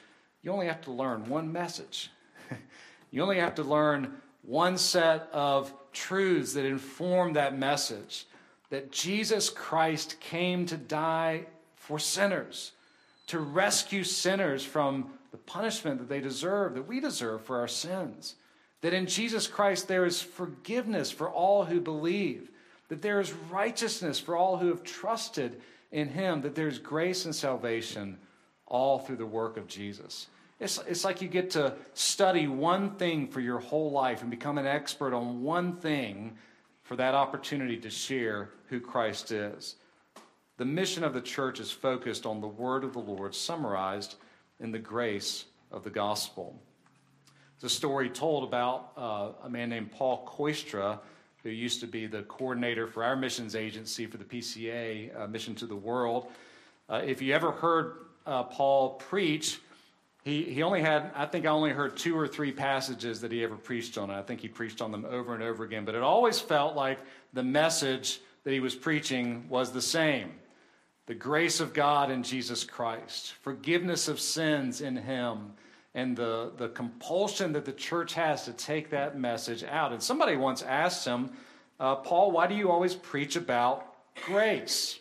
you 0.43 0.53
only 0.53 0.67
have 0.67 0.83
to 0.83 0.93
learn 0.93 1.25
one 1.25 1.51
message. 1.51 2.11
you 3.11 3.23
only 3.23 3.39
have 3.39 3.57
to 3.57 3.65
learn 3.65 4.15
one 4.43 4.77
set 4.79 5.29
of 5.33 5.73
truths 5.93 6.53
that 6.53 6.65
inform 6.65 7.33
that 7.33 7.59
message 7.59 8.27
that 8.71 8.93
Jesus 8.93 9.51
Christ 9.51 10.21
came 10.21 10.67
to 10.67 10.77
die 10.77 11.47
for 11.77 11.99
sinners, 11.99 12.73
to 13.29 13.39
rescue 13.39 14.05
sinners 14.05 14.65
from 14.65 15.11
the 15.31 15.39
punishment 15.39 15.99
that 15.99 16.09
they 16.09 16.21
deserve, 16.21 16.75
that 16.75 16.87
we 16.87 17.01
deserve 17.01 17.43
for 17.43 17.59
our 17.59 17.69
sins. 17.69 18.37
That 18.83 18.93
in 18.93 19.07
Jesus 19.07 19.47
Christ 19.47 19.89
there 19.89 20.05
is 20.05 20.21
forgiveness 20.21 21.11
for 21.11 21.31
all 21.31 21.65
who 21.65 21.81
believe 21.81 22.51
that 22.89 23.03
there 23.03 23.21
is 23.21 23.33
righteousness 23.51 24.21
for 24.21 24.37
all 24.37 24.57
who 24.57 24.69
have 24.69 24.83
trusted 24.83 25.61
in 25.93 26.09
him, 26.09 26.43
that 26.43 26.55
there's 26.55 26.79
grace 26.79 27.25
and 27.25 27.35
salvation 27.35 28.19
all 28.67 28.99
through 28.99 29.17
the 29.17 29.27
work 29.27 29.57
of 29.57 29.67
Jesus. 29.67 30.29
It's, 30.61 30.79
it's 30.87 31.05
like 31.05 31.21
you 31.21 31.29
get 31.29 31.51
to 31.51 31.75
study 31.95 32.47
one 32.47 32.93
thing 32.97 33.29
for 33.29 33.41
your 33.41 33.59
whole 33.59 33.91
life 33.91 34.23
and 34.23 34.31
become 34.31 34.59
an 34.59 34.67
expert 34.67 35.15
on 35.15 35.43
one 35.43 35.77
thing 35.77 36.37
for 36.83 36.97
that 36.97 37.15
opportunity 37.15 37.77
to 37.79 37.91
share 37.91 38.51
who 38.69 38.81
Christ 38.81 39.33
is. 39.33 39.77
The 40.57 40.65
mission 40.65 41.03
of 41.03 41.15
the 41.15 41.21
church 41.21 41.59
is 41.59 41.73
focused 41.73 42.27
on 42.27 42.41
the 42.41 42.47
word 42.47 42.85
of 42.85 42.93
the 42.93 43.01
Lord, 43.01 43.35
summarized 43.35 44.15
in 44.61 44.71
the 44.71 44.79
grace 44.79 45.47
of 45.73 45.83
the 45.83 45.91
gospel. 45.91 46.57
It's 47.57 47.65
a 47.65 47.69
story 47.69 48.09
told 48.09 48.45
about 48.45 48.93
uh, 48.97 49.31
a 49.43 49.51
man 49.51 49.69
named 49.69 49.91
Paul 49.91 50.25
Kooistra 50.25 51.01
who 51.43 51.51
used 51.51 51.81
to 51.81 51.89
be 51.89 52.07
the 52.07 52.23
coordinator 52.23 52.87
for 52.87 53.03
our 53.03 53.17
missions 53.17 53.57
agency 53.57 54.07
for 54.07 54.17
the 54.17 54.25
PCA, 54.25 55.21
uh, 55.21 55.27
Mission 55.27 55.57
to 55.57 55.67
the 55.67 55.75
World. 55.75 56.29
Uh, 56.89 57.03
if 57.05 57.21
you 57.21 57.35
ever 57.35 57.51
heard 57.51 57.97
uh, 58.25 58.45
Paul 58.45 58.91
preach, 58.91 59.59
he, 60.23 60.45
he 60.45 60.63
only 60.63 60.83
had, 60.83 61.11
I 61.17 61.27
think 61.27 61.47
I 61.47 61.49
only 61.49 61.71
heard 61.71 61.97
two 61.97 62.17
or 62.17 62.29
three 62.29 62.53
passages 62.53 63.21
that 63.23 63.33
he 63.33 63.43
ever 63.43 63.57
preached 63.57 63.99
on. 63.99 64.09
I 64.09 64.23
think 64.23 64.41
he 64.41 64.49
preached 64.49 64.81
on 64.81 64.93
them 64.93 65.05
over 65.05 65.35
and 65.35 65.43
over 65.43 65.65
again, 65.65 65.85
but 65.85 65.97
it 65.97 66.03
always 66.03 66.39
felt 66.39 66.77
like 66.77 67.01
the 67.33 67.43
message 67.43 68.21
that 68.45 68.53
he 68.53 68.61
was 68.61 68.77
preaching 68.77 69.47
was 69.49 69.73
the 69.73 69.83
same 69.83 70.31
the 71.07 71.15
grace 71.15 71.61
of 71.61 71.75
God 71.75 72.11
in 72.11 72.23
Jesus 72.23 72.65
Christ, 72.65 73.35
forgiveness 73.43 74.09
of 74.09 74.19
sins 74.19 74.81
in 74.81 74.97
him 74.97 75.53
and 75.95 76.17
the, 76.17 76.53
the 76.57 76.69
compulsion 76.71 77.53
that 77.53 77.65
the 77.65 77.73
church 77.73 78.15
has 78.15 78.45
to 78.47 78.53
take 78.53 78.91
that 78.91 79.19
message 79.19 79.63
out. 79.65 79.93
And 79.93 80.03
somebody 80.03 80.37
once 80.37 80.63
asked 80.63 81.07
him, 81.07 81.31
uh, 81.79 81.97
Paul, 81.97 82.33
why 82.33 82.47
do 82.47 82.55
you 82.55 82.71
always 82.71 82.95
preach 82.95 83.37
about 83.37 83.95
grace? 84.27 84.99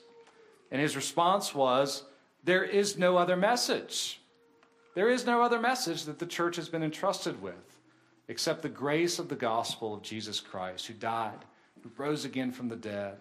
And 0.72 0.82
his 0.82 0.96
response 0.96 1.56
was, 1.56 2.04
There 2.44 2.64
is 2.64 2.98
no 2.98 3.18
other 3.18 3.36
message. 3.38 4.20
There 4.96 5.10
is 5.10 5.26
no 5.26 5.42
other 5.42 5.60
message 5.60 6.04
that 6.04 6.20
the 6.20 6.26
church 6.26 6.56
has 6.58 6.70
been 6.70 6.84
entrusted 6.84 7.42
with 7.42 7.80
except 8.28 8.62
the 8.62 8.70
grace 8.70 9.20
of 9.20 9.30
the 9.30 9.36
gospel 9.36 9.94
of 9.94 10.02
Jesus 10.02 10.40
Christ, 10.40 10.88
who 10.88 10.94
died, 10.94 11.46
who 11.82 11.92
rose 11.98 12.26
again 12.26 12.52
from 12.52 12.70
the 12.70 12.76
dead, 12.76 13.18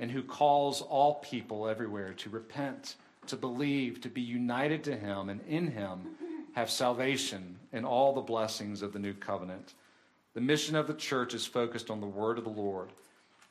and 0.00 0.10
who 0.10 0.22
calls 0.22 0.80
all 0.80 1.16
people 1.16 1.68
everywhere 1.68 2.14
to 2.14 2.30
repent, 2.30 2.96
to 3.28 3.36
believe, 3.36 4.00
to 4.00 4.08
be 4.08 4.22
united 4.22 4.82
to 4.84 4.96
him, 4.96 5.28
and 5.28 5.40
in 5.46 5.70
him 5.70 6.00
have 6.54 6.70
salvation 6.70 7.58
and 7.72 7.86
all 7.86 8.12
the 8.12 8.20
blessings 8.20 8.82
of 8.82 8.92
the 8.92 8.98
new 8.98 9.12
covenant. 9.12 9.74
The 10.34 10.40
mission 10.40 10.74
of 10.74 10.86
the 10.86 10.94
church 10.94 11.34
is 11.34 11.46
focused 11.46 11.90
on 11.90 12.00
the 12.00 12.06
word 12.06 12.38
of 12.38 12.44
the 12.44 12.50
Lord. 12.50 12.88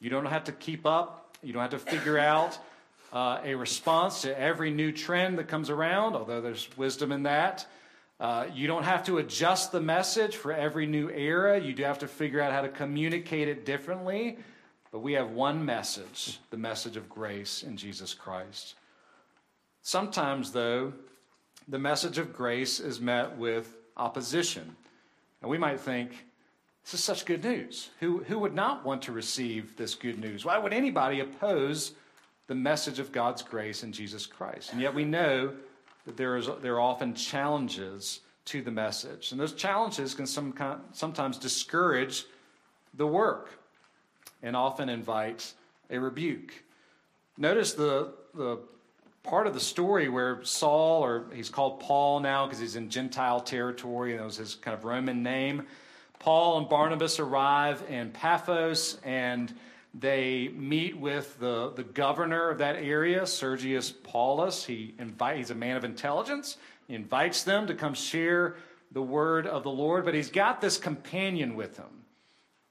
You 0.02 0.10
don't 0.10 0.26
have 0.26 0.46
to 0.46 0.52
keep 0.52 0.86
up, 0.86 1.38
you 1.44 1.54
don't 1.54 1.62
have 1.62 1.72
to 1.72 1.80
figure 1.80 2.18
out 2.18 2.58
uh, 3.14 3.40
a 3.44 3.56
response 3.56 4.24
to 4.24 4.38
every 4.38 4.72
new 4.72 4.92
trend 4.92 5.38
that 5.38 5.48
comes 5.48 5.70
around, 5.70 6.16
although 6.16 6.42
there's 6.42 6.68
wisdom 6.78 7.12
in 7.12 7.24
that. 7.24 7.66
Uh, 8.20 8.48
you 8.54 8.68
don't 8.68 8.84
have 8.84 9.06
to 9.06 9.18
adjust 9.20 9.72
the 9.72 9.80
message 9.80 10.36
for 10.36 10.52
every 10.52 10.86
new 10.86 11.10
era. 11.10 11.60
You 11.60 11.74
do 11.74 11.84
have 11.84 12.00
to 12.00 12.08
figure 12.08 12.42
out 12.42 12.52
how 12.52 12.62
to 12.62 12.70
communicate 12.70 13.48
it 13.48 13.66
differently. 13.66 14.38
But 14.92 15.00
we 15.00 15.14
have 15.14 15.32
one 15.32 15.64
message 15.64 16.40
the 16.50 16.58
message 16.58 16.98
of 16.98 17.10
grace 17.10 17.64
in 17.64 17.78
Jesus 17.78 18.14
Christ. 18.14 18.76
Sometimes, 19.82 20.52
though, 20.52 20.94
the 21.68 21.80
message 21.80 22.18
of 22.18 22.34
grace 22.34 22.80
is 22.80 23.00
met 23.00 23.38
with 23.38 23.76
opposition. 23.96 24.76
And 25.42 25.50
we 25.50 25.58
might 25.58 25.80
think, 25.80 26.26
this 26.84 26.96
is 26.96 27.04
such 27.04 27.26
good 27.26 27.44
news. 27.44 27.90
Who, 28.00 28.24
who 28.24 28.40
would 28.40 28.56
not 28.56 28.84
want 28.84 29.04
to 29.04 29.12
receive 29.12 29.78
this 29.78 29.94
good 29.94 30.18
news? 30.18 30.44
Why 30.44 30.58
would 30.58 30.74
anybody 30.74 31.20
oppose 31.20 31.94
the 32.48 32.56
message 32.56 32.98
of 32.98 33.12
God's 33.12 33.44
grace 33.44 33.84
in 33.84 33.92
Jesus 33.92 34.26
Christ? 34.26 34.74
And 34.74 34.82
yet 34.82 34.94
we 34.96 35.06
know 35.06 35.54
that 36.06 36.18
there, 36.18 36.36
is, 36.36 36.50
there 36.62 36.76
are 36.76 36.82
often 36.82 37.14
challenges 37.14 38.22
to 38.46 38.64
the 38.64 38.72
message. 38.72 39.32
And 39.32 39.40
those 39.40 39.54
challenges 39.54 40.16
can 40.16 40.26
some, 40.26 40.56
sometimes 40.94 41.38
discourage 41.38 42.26
the 42.96 43.06
work 43.06 43.59
and 44.42 44.56
often 44.56 44.90
invites 44.90 45.54
a 45.90 46.00
rebuke. 46.00 46.54
Notice 47.38 47.74
the, 47.74 48.14
the 48.34 48.60
part 49.24 49.48
of 49.48 49.54
the 49.54 49.60
story 49.60 50.10
where 50.10 50.44
Saul, 50.44 51.04
or 51.04 51.26
he's 51.34 51.50
called 51.50 51.80
Paul 51.80 52.20
now 52.20 52.46
because 52.46 52.60
he's 52.60 52.76
in 52.76 52.90
Gentile 52.90 53.42
territory, 53.42 54.12
and 54.12 54.20
that 54.20 54.26
was 54.26 54.38
his 54.38 54.56
kind 54.56 54.76
of 54.76 54.84
Roman 54.86 55.24
name. 55.24 55.64
Paul 56.20 56.58
and 56.58 56.70
Barnabas 56.70 57.20
arrive 57.20 57.84
in 57.90 58.12
Paphos 58.12 58.98
and 59.04 59.54
they 59.94 60.50
meet 60.50 60.98
with 60.98 61.40
the, 61.40 61.72
the 61.76 61.84
governor 61.84 62.50
of 62.50 62.60
that 62.60 62.76
area, 62.76 63.26
Sergius 63.26 63.92
Paulus. 63.92 64.66
He 64.66 64.94
invite, 65.00 65.38
he's 65.38 65.50
a 65.50 65.56
man 65.56 65.78
of 65.78 65.84
intelligence. 65.84 66.58
He 66.88 66.94
invites 66.94 67.44
them 67.44 67.68
to 67.68 67.74
come 67.74 67.94
share 67.94 68.58
the 68.92 69.02
word 69.02 69.48
of 69.48 69.64
the 69.64 69.72
Lord, 69.72 70.06
but 70.06 70.14
he's 70.14 70.30
got 70.30 70.62
this 70.62 70.78
companion 70.78 71.56
with 71.56 71.78
him. 71.78 72.04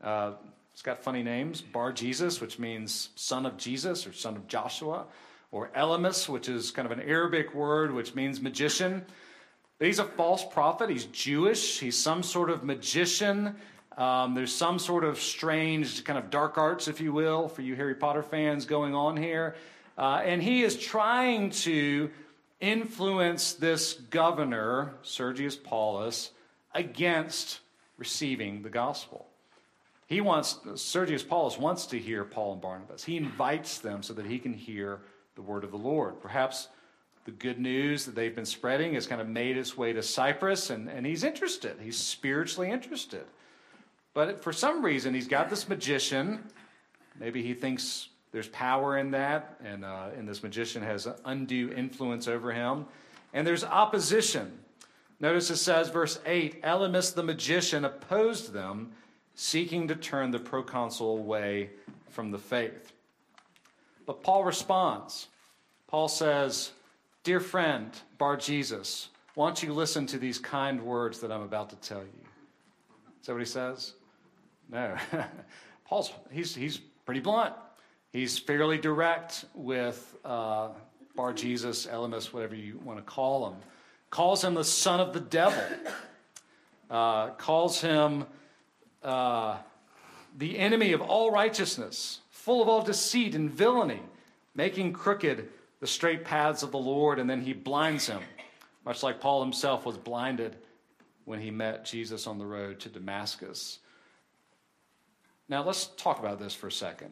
Uh, 0.02 0.32
it's 0.78 0.82
got 0.84 1.02
funny 1.02 1.24
names 1.24 1.60
Bar 1.60 1.90
Jesus, 1.90 2.40
which 2.40 2.60
means 2.60 3.08
son 3.16 3.46
of 3.46 3.56
Jesus 3.56 4.06
or 4.06 4.12
son 4.12 4.36
of 4.36 4.46
Joshua 4.46 5.06
or 5.50 5.70
Elymas, 5.70 6.28
which 6.28 6.48
is 6.48 6.70
kind 6.70 6.86
of 6.86 6.96
an 6.96 7.00
Arabic 7.00 7.52
word 7.52 7.92
which 7.92 8.14
means 8.14 8.40
magician. 8.40 9.04
He's 9.80 9.98
a 9.98 10.04
false 10.04 10.44
prophet. 10.44 10.88
He's 10.88 11.06
Jewish. 11.06 11.80
He's 11.80 11.98
some 11.98 12.22
sort 12.22 12.48
of 12.48 12.62
magician. 12.62 13.56
Um, 13.96 14.36
there's 14.36 14.54
some 14.54 14.78
sort 14.78 15.02
of 15.02 15.18
strange, 15.18 16.04
kind 16.04 16.16
of 16.16 16.30
dark 16.30 16.56
arts, 16.58 16.86
if 16.86 17.00
you 17.00 17.12
will, 17.12 17.48
for 17.48 17.62
you 17.62 17.74
Harry 17.74 17.96
Potter 17.96 18.22
fans 18.22 18.64
going 18.64 18.94
on 18.94 19.16
here. 19.16 19.56
Uh, 19.96 20.22
and 20.24 20.40
he 20.40 20.62
is 20.62 20.76
trying 20.76 21.50
to 21.50 22.08
influence 22.60 23.54
this 23.54 23.94
governor, 23.94 24.94
Sergius 25.02 25.56
Paulus, 25.56 26.30
against 26.72 27.58
receiving 27.96 28.62
the 28.62 28.70
gospel. 28.70 29.27
He 30.08 30.22
wants, 30.22 30.58
Sergius 30.76 31.22
Paulus 31.22 31.58
wants 31.58 31.84
to 31.86 31.98
hear 31.98 32.24
Paul 32.24 32.54
and 32.54 32.62
Barnabas. 32.62 33.04
He 33.04 33.18
invites 33.18 33.78
them 33.78 34.02
so 34.02 34.14
that 34.14 34.24
he 34.24 34.38
can 34.38 34.54
hear 34.54 35.00
the 35.36 35.42
word 35.42 35.64
of 35.64 35.70
the 35.70 35.76
Lord. 35.76 36.18
Perhaps 36.20 36.68
the 37.26 37.30
good 37.30 37.60
news 37.60 38.06
that 38.06 38.14
they've 38.14 38.34
been 38.34 38.46
spreading 38.46 38.94
has 38.94 39.06
kind 39.06 39.20
of 39.20 39.28
made 39.28 39.58
its 39.58 39.76
way 39.76 39.92
to 39.92 40.02
Cyprus, 40.02 40.70
and, 40.70 40.88
and 40.88 41.04
he's 41.04 41.24
interested. 41.24 41.76
He's 41.78 41.98
spiritually 41.98 42.70
interested. 42.70 43.24
But 44.14 44.42
for 44.42 44.50
some 44.50 44.82
reason, 44.82 45.12
he's 45.12 45.28
got 45.28 45.50
this 45.50 45.68
magician. 45.68 46.42
Maybe 47.20 47.42
he 47.42 47.52
thinks 47.52 48.08
there's 48.32 48.48
power 48.48 48.96
in 48.96 49.10
that, 49.10 49.60
and, 49.62 49.84
uh, 49.84 50.08
and 50.16 50.26
this 50.26 50.42
magician 50.42 50.82
has 50.82 51.06
undue 51.26 51.70
influence 51.70 52.28
over 52.28 52.50
him. 52.50 52.86
And 53.34 53.46
there's 53.46 53.62
opposition. 53.62 54.58
Notice 55.20 55.50
it 55.50 55.56
says, 55.56 55.90
verse 55.90 56.18
8 56.24 56.62
Elymas 56.62 57.14
the 57.14 57.22
magician 57.22 57.84
opposed 57.84 58.54
them, 58.54 58.92
seeking 59.38 59.86
to 59.86 59.94
turn 59.94 60.32
the 60.32 60.38
proconsul 60.38 61.16
away 61.16 61.70
from 62.08 62.32
the 62.32 62.38
faith. 62.38 62.92
But 64.04 64.20
Paul 64.20 64.42
responds. 64.42 65.28
Paul 65.86 66.08
says, 66.08 66.72
Dear 67.22 67.38
friend, 67.38 67.92
Bar 68.18 68.36
Jesus, 68.36 69.10
why 69.36 69.46
don't 69.46 69.62
you 69.62 69.72
listen 69.72 70.06
to 70.06 70.18
these 70.18 70.40
kind 70.40 70.82
words 70.82 71.20
that 71.20 71.30
I'm 71.30 71.42
about 71.42 71.70
to 71.70 71.76
tell 71.76 72.00
you? 72.00 72.26
Is 73.20 73.26
that 73.28 73.34
what 73.34 73.38
he 73.38 73.46
says? 73.46 73.92
No. 74.68 74.96
Paul's, 75.84 76.10
he's, 76.32 76.52
he's 76.52 76.78
pretty 77.06 77.20
blunt. 77.20 77.54
He's 78.12 78.40
fairly 78.40 78.76
direct 78.76 79.44
with 79.54 80.16
uh, 80.24 80.70
Bar 81.14 81.32
Jesus, 81.32 81.86
Elymas, 81.86 82.32
whatever 82.32 82.56
you 82.56 82.80
want 82.82 82.98
to 82.98 83.04
call 83.04 83.50
him. 83.50 83.58
calls 84.10 84.42
him 84.42 84.54
the 84.54 84.64
son 84.64 84.98
of 84.98 85.12
the 85.12 85.20
devil, 85.20 85.62
uh, 86.90 87.28
calls 87.34 87.80
him 87.80 88.24
uh, 89.02 89.56
the 90.36 90.58
enemy 90.58 90.92
of 90.92 91.00
all 91.00 91.30
righteousness, 91.30 92.20
full 92.30 92.62
of 92.62 92.68
all 92.68 92.82
deceit 92.82 93.34
and 93.34 93.50
villainy, 93.50 94.02
making 94.54 94.92
crooked 94.92 95.48
the 95.80 95.86
straight 95.86 96.24
paths 96.24 96.62
of 96.62 96.72
the 96.72 96.78
Lord, 96.78 97.18
and 97.18 97.28
then 97.28 97.40
he 97.40 97.52
blinds 97.52 98.06
him, 98.06 98.20
much 98.84 99.02
like 99.02 99.20
Paul 99.20 99.42
himself 99.42 99.86
was 99.86 99.96
blinded 99.96 100.56
when 101.24 101.40
he 101.40 101.50
met 101.50 101.84
Jesus 101.84 102.26
on 102.26 102.38
the 102.38 102.46
road 102.46 102.80
to 102.80 102.88
Damascus. 102.88 103.78
Now, 105.48 105.62
let's 105.62 105.86
talk 105.96 106.18
about 106.18 106.38
this 106.38 106.54
for 106.54 106.66
a 106.66 106.72
second, 106.72 107.10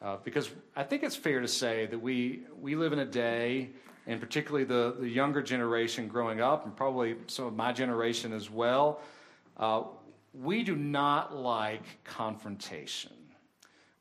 uh, 0.00 0.16
because 0.22 0.50
I 0.76 0.84
think 0.84 1.02
it's 1.02 1.16
fair 1.16 1.40
to 1.40 1.48
say 1.48 1.86
that 1.86 1.98
we, 1.98 2.42
we 2.60 2.76
live 2.76 2.92
in 2.92 3.00
a 3.00 3.04
day, 3.04 3.70
and 4.06 4.20
particularly 4.20 4.64
the, 4.64 4.96
the 5.00 5.08
younger 5.08 5.42
generation 5.42 6.08
growing 6.08 6.40
up, 6.40 6.66
and 6.66 6.76
probably 6.76 7.16
some 7.26 7.46
of 7.46 7.56
my 7.56 7.72
generation 7.72 8.32
as 8.32 8.50
well, 8.50 9.00
uh, 9.56 9.82
we 10.34 10.64
do 10.64 10.74
not 10.74 11.34
like 11.34 11.82
confrontation. 12.04 13.12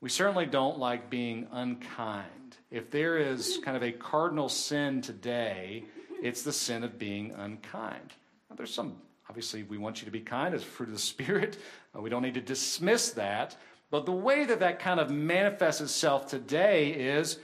We 0.02 0.10
certainly 0.10 0.46
don't 0.46 0.80
like 0.80 1.10
being 1.10 1.48
unkind. 1.52 2.58
If 2.72 2.89
there 2.89 3.17
is 3.17 3.60
kind 3.63 3.78
of 3.78 3.84
a 3.84 3.91
cardinal 3.91 4.50
sin 4.50 5.02
today, 5.02 5.84
it's 6.22 6.41
the 6.41 6.52
sin 6.52 6.84
of 6.84 6.98
being 6.98 7.32
unkind. 7.32 8.13
Now, 8.50 8.56
there's 8.56 8.74
some, 8.74 8.98
obviously, 9.30 9.63
we 9.63 9.78
want 9.78 10.02
you 10.02 10.06
to 10.06 10.12
be 10.12 10.19
kind 10.19 10.56
as 10.56 10.63
fruit 10.63 10.89
of 10.89 10.96
the 10.96 11.00
Spirit. 11.00 11.58
Uh, 11.96 12.02
we 12.02 12.10
don't 12.10 12.24
need 12.24 12.34
to 12.34 12.41
dismiss 12.41 13.12
that. 13.12 13.56
But 13.91 14.06
the 14.06 14.12
way 14.12 14.46
that 14.46 14.60
that 14.62 14.80
kind 14.80 15.00
of 15.00 15.12
manifests 15.12 15.82
itself 15.82 16.28
today 16.28 16.91
is 16.93 17.38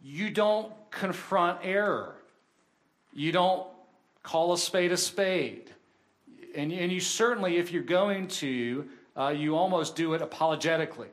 you 0.00 0.30
don't 0.30 0.72
confront 0.90 1.60
error, 1.64 2.14
you 3.12 3.32
don't 3.32 3.66
call 4.22 4.52
a 4.52 4.58
spade 4.58 4.92
a 4.92 4.96
spade. 4.96 5.72
And, 6.56 6.72
and 6.72 6.90
you 6.90 7.00
certainly, 7.00 7.58
if 7.58 7.70
you're 7.70 7.82
going 7.82 8.28
to, 8.28 8.88
uh, 9.14 9.28
you 9.28 9.54
almost 9.56 9.94
do 9.94 10.14
it 10.14 10.22
apologetically, 10.22 11.10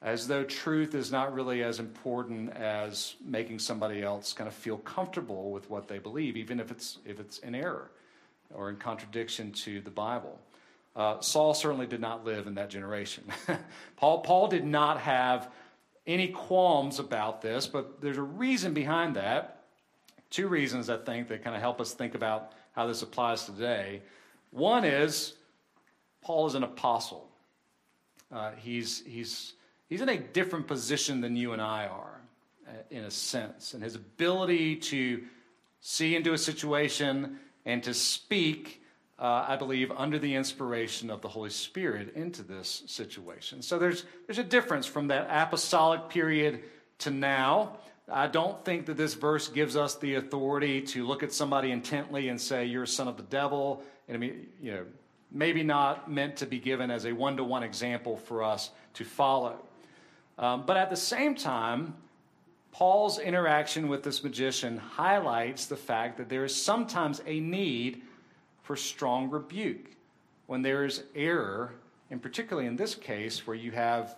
as 0.00 0.28
though 0.28 0.44
truth 0.44 0.94
is 0.94 1.10
not 1.10 1.34
really 1.34 1.64
as 1.64 1.80
important 1.80 2.56
as 2.56 3.16
making 3.26 3.58
somebody 3.58 4.00
else 4.02 4.32
kind 4.32 4.46
of 4.46 4.54
feel 4.54 4.78
comfortable 4.78 5.50
with 5.50 5.68
what 5.68 5.88
they 5.88 5.98
believe, 5.98 6.36
even 6.36 6.60
if 6.60 6.70
it's, 6.70 6.98
if 7.04 7.18
it's 7.18 7.38
in 7.38 7.54
error 7.56 7.90
or 8.54 8.70
in 8.70 8.76
contradiction 8.76 9.50
to 9.52 9.80
the 9.80 9.90
Bible. 9.90 10.38
Uh, 10.94 11.20
Saul 11.20 11.52
certainly 11.52 11.86
did 11.86 12.00
not 12.00 12.24
live 12.24 12.46
in 12.46 12.54
that 12.54 12.70
generation. 12.70 13.24
Paul, 13.96 14.20
Paul 14.20 14.46
did 14.46 14.64
not 14.64 15.00
have 15.00 15.50
any 16.06 16.28
qualms 16.28 17.00
about 17.00 17.42
this, 17.42 17.66
but 17.66 18.00
there's 18.00 18.18
a 18.18 18.22
reason 18.22 18.72
behind 18.72 19.16
that. 19.16 19.64
Two 20.30 20.46
reasons, 20.46 20.88
I 20.88 20.96
think, 20.96 21.28
that 21.28 21.42
kind 21.42 21.56
of 21.56 21.62
help 21.62 21.80
us 21.80 21.92
think 21.92 22.14
about 22.14 22.52
how 22.72 22.86
this 22.86 23.02
applies 23.02 23.44
today. 23.44 24.02
One 24.50 24.84
is 24.84 25.34
Paul 26.22 26.46
is 26.46 26.54
an 26.54 26.62
apostle. 26.62 27.28
Uh, 28.32 28.52
he's, 28.58 29.02
he's, 29.06 29.54
he's 29.88 30.00
in 30.00 30.08
a 30.08 30.18
different 30.18 30.66
position 30.66 31.20
than 31.20 31.36
you 31.36 31.52
and 31.52 31.60
I 31.62 31.86
are, 31.86 32.20
uh, 32.68 32.72
in 32.90 33.04
a 33.04 33.10
sense. 33.10 33.74
And 33.74 33.82
his 33.82 33.94
ability 33.94 34.76
to 34.76 35.24
see 35.80 36.14
into 36.14 36.32
a 36.32 36.38
situation 36.38 37.38
and 37.64 37.82
to 37.84 37.94
speak 37.94 38.80
uh, 39.20 39.44
I 39.48 39.56
believe, 39.56 39.92
under 39.92 40.18
the 40.18 40.34
inspiration 40.34 41.10
of 41.10 41.20
the 41.20 41.28
Holy 41.28 41.50
Spirit 41.50 42.14
into 42.16 42.42
this 42.42 42.82
situation. 42.86 43.60
So 43.60 43.78
there's, 43.78 44.04
there's 44.26 44.38
a 44.38 44.44
difference 44.44 44.86
from 44.86 45.08
that 45.08 45.28
apostolic 45.30 46.08
period 46.08 46.62
to 47.00 47.10
now. 47.10 47.76
I 48.10 48.28
don't 48.28 48.64
think 48.64 48.86
that 48.86 48.96
this 48.96 49.12
verse 49.12 49.48
gives 49.48 49.76
us 49.76 49.96
the 49.96 50.14
authority 50.14 50.80
to 50.82 51.06
look 51.06 51.22
at 51.22 51.34
somebody 51.34 51.70
intently 51.70 52.28
and 52.28 52.40
say, 52.40 52.64
You're 52.64 52.84
a 52.84 52.88
son 52.88 53.08
of 53.08 53.18
the 53.18 53.22
devil. 53.24 53.82
And 54.10 54.16
I 54.16 54.18
mean, 54.18 54.48
you 54.60 54.72
know, 54.72 54.84
maybe 55.30 55.62
not 55.62 56.10
meant 56.10 56.36
to 56.38 56.46
be 56.46 56.58
given 56.58 56.90
as 56.90 57.06
a 57.06 57.12
one 57.12 57.36
to 57.36 57.44
one 57.44 57.62
example 57.62 58.16
for 58.16 58.42
us 58.42 58.70
to 58.94 59.04
follow. 59.04 59.56
Um, 60.36 60.64
but 60.66 60.76
at 60.76 60.90
the 60.90 60.96
same 60.96 61.36
time, 61.36 61.94
Paul's 62.72 63.20
interaction 63.20 63.86
with 63.86 64.02
this 64.02 64.24
magician 64.24 64.78
highlights 64.78 65.66
the 65.66 65.76
fact 65.76 66.18
that 66.18 66.28
there 66.28 66.44
is 66.44 66.52
sometimes 66.52 67.22
a 67.24 67.38
need 67.38 68.02
for 68.64 68.74
strong 68.74 69.30
rebuke. 69.30 69.90
When 70.48 70.60
there 70.60 70.84
is 70.84 71.04
error, 71.14 71.74
and 72.10 72.20
particularly 72.20 72.66
in 72.66 72.74
this 72.74 72.96
case 72.96 73.46
where 73.46 73.56
you 73.56 73.70
have 73.70 74.16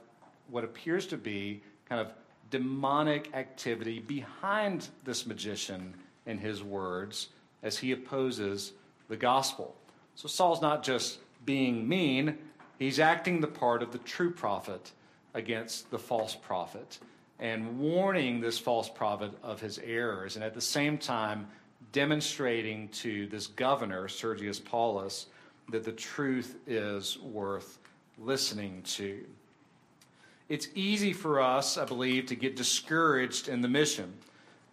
what 0.48 0.64
appears 0.64 1.06
to 1.08 1.18
be 1.18 1.62
kind 1.86 2.00
of 2.00 2.14
demonic 2.50 3.28
activity 3.34 4.00
behind 4.00 4.88
this 5.04 5.26
magician 5.26 5.92
and 6.24 6.40
his 6.40 6.62
words 6.62 7.28
as 7.62 7.76
he 7.76 7.92
opposes 7.92 8.72
the 9.10 9.16
gospel. 9.18 9.76
So 10.14 10.28
Saul's 10.28 10.62
not 10.62 10.82
just 10.82 11.18
being 11.44 11.88
mean, 11.88 12.38
he's 12.78 13.00
acting 13.00 13.40
the 13.40 13.46
part 13.46 13.82
of 13.82 13.92
the 13.92 13.98
true 13.98 14.30
prophet 14.30 14.92
against 15.34 15.90
the 15.90 15.98
false 15.98 16.34
prophet 16.34 16.98
and 17.38 17.80
warning 17.80 18.40
this 18.40 18.58
false 18.58 18.88
prophet 18.88 19.32
of 19.42 19.60
his 19.60 19.80
errors, 19.80 20.36
and 20.36 20.44
at 20.44 20.54
the 20.54 20.60
same 20.60 20.96
time 20.96 21.48
demonstrating 21.90 22.88
to 22.90 23.26
this 23.26 23.48
governor, 23.48 24.06
Sergius 24.06 24.60
Paulus, 24.60 25.26
that 25.70 25.82
the 25.82 25.92
truth 25.92 26.56
is 26.66 27.18
worth 27.18 27.78
listening 28.18 28.80
to. 28.82 29.24
It's 30.48 30.68
easy 30.74 31.12
for 31.12 31.40
us, 31.40 31.76
I 31.76 31.84
believe, 31.84 32.26
to 32.26 32.36
get 32.36 32.54
discouraged 32.54 33.48
in 33.48 33.60
the 33.60 33.68
mission 33.68 34.12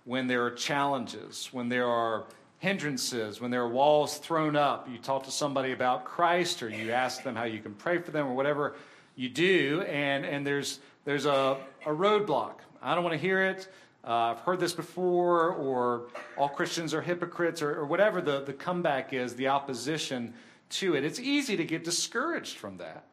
when 0.06 0.28
there 0.28 0.46
are 0.46 0.52
challenges, 0.52 1.50
when 1.52 1.70
there 1.70 1.88
are 1.88 2.26
hindrances, 2.60 3.42
when 3.42 3.52
there 3.52 3.62
are 3.62 3.68
walls 3.68 4.18
thrown 4.18 4.56
up. 4.56 4.88
You 4.90 4.98
talk 4.98 5.24
to 5.24 5.32
somebody 5.32 5.72
about 5.72 6.06
Christ 6.06 6.62
or 6.62 6.70
you 6.70 6.92
ask 6.92 7.24
them 7.24 7.36
how 7.36 7.46
you 7.46 7.60
can 7.60 7.74
pray 7.74 7.98
for 7.98 8.12
them 8.12 8.28
or 8.28 8.34
whatever 8.34 8.76
you 9.16 9.30
do, 9.30 9.82
and, 9.88 10.26
and 10.26 10.46
there's, 10.46 10.80
there's 11.04 11.26
a, 11.26 11.58
a 11.86 11.90
roadblock. 11.90 12.56
I 12.82 12.96
don't 12.96 13.04
want 13.04 13.14
to 13.14 13.20
hear 13.20 13.44
it 13.44 13.68
uh, 14.04 14.34
I've 14.34 14.40
heard 14.40 14.60
this 14.60 14.74
before, 14.74 15.52
or 15.52 16.08
all 16.38 16.50
Christians 16.50 16.94
are 16.94 17.02
hypocrites, 17.02 17.62
or, 17.62 17.80
or 17.80 17.86
whatever 17.86 18.22
the, 18.22 18.42
the 18.42 18.54
comeback 18.54 19.14
is, 19.14 19.36
the 19.36 19.50
opposition 19.50 20.34
to 20.72 20.96
it. 20.96 21.04
It's 21.04 21.20
easy 21.20 21.58
to 21.58 21.66
get 21.66 21.84
discouraged 21.84 22.58
from 22.58 22.78
that. 22.78 23.04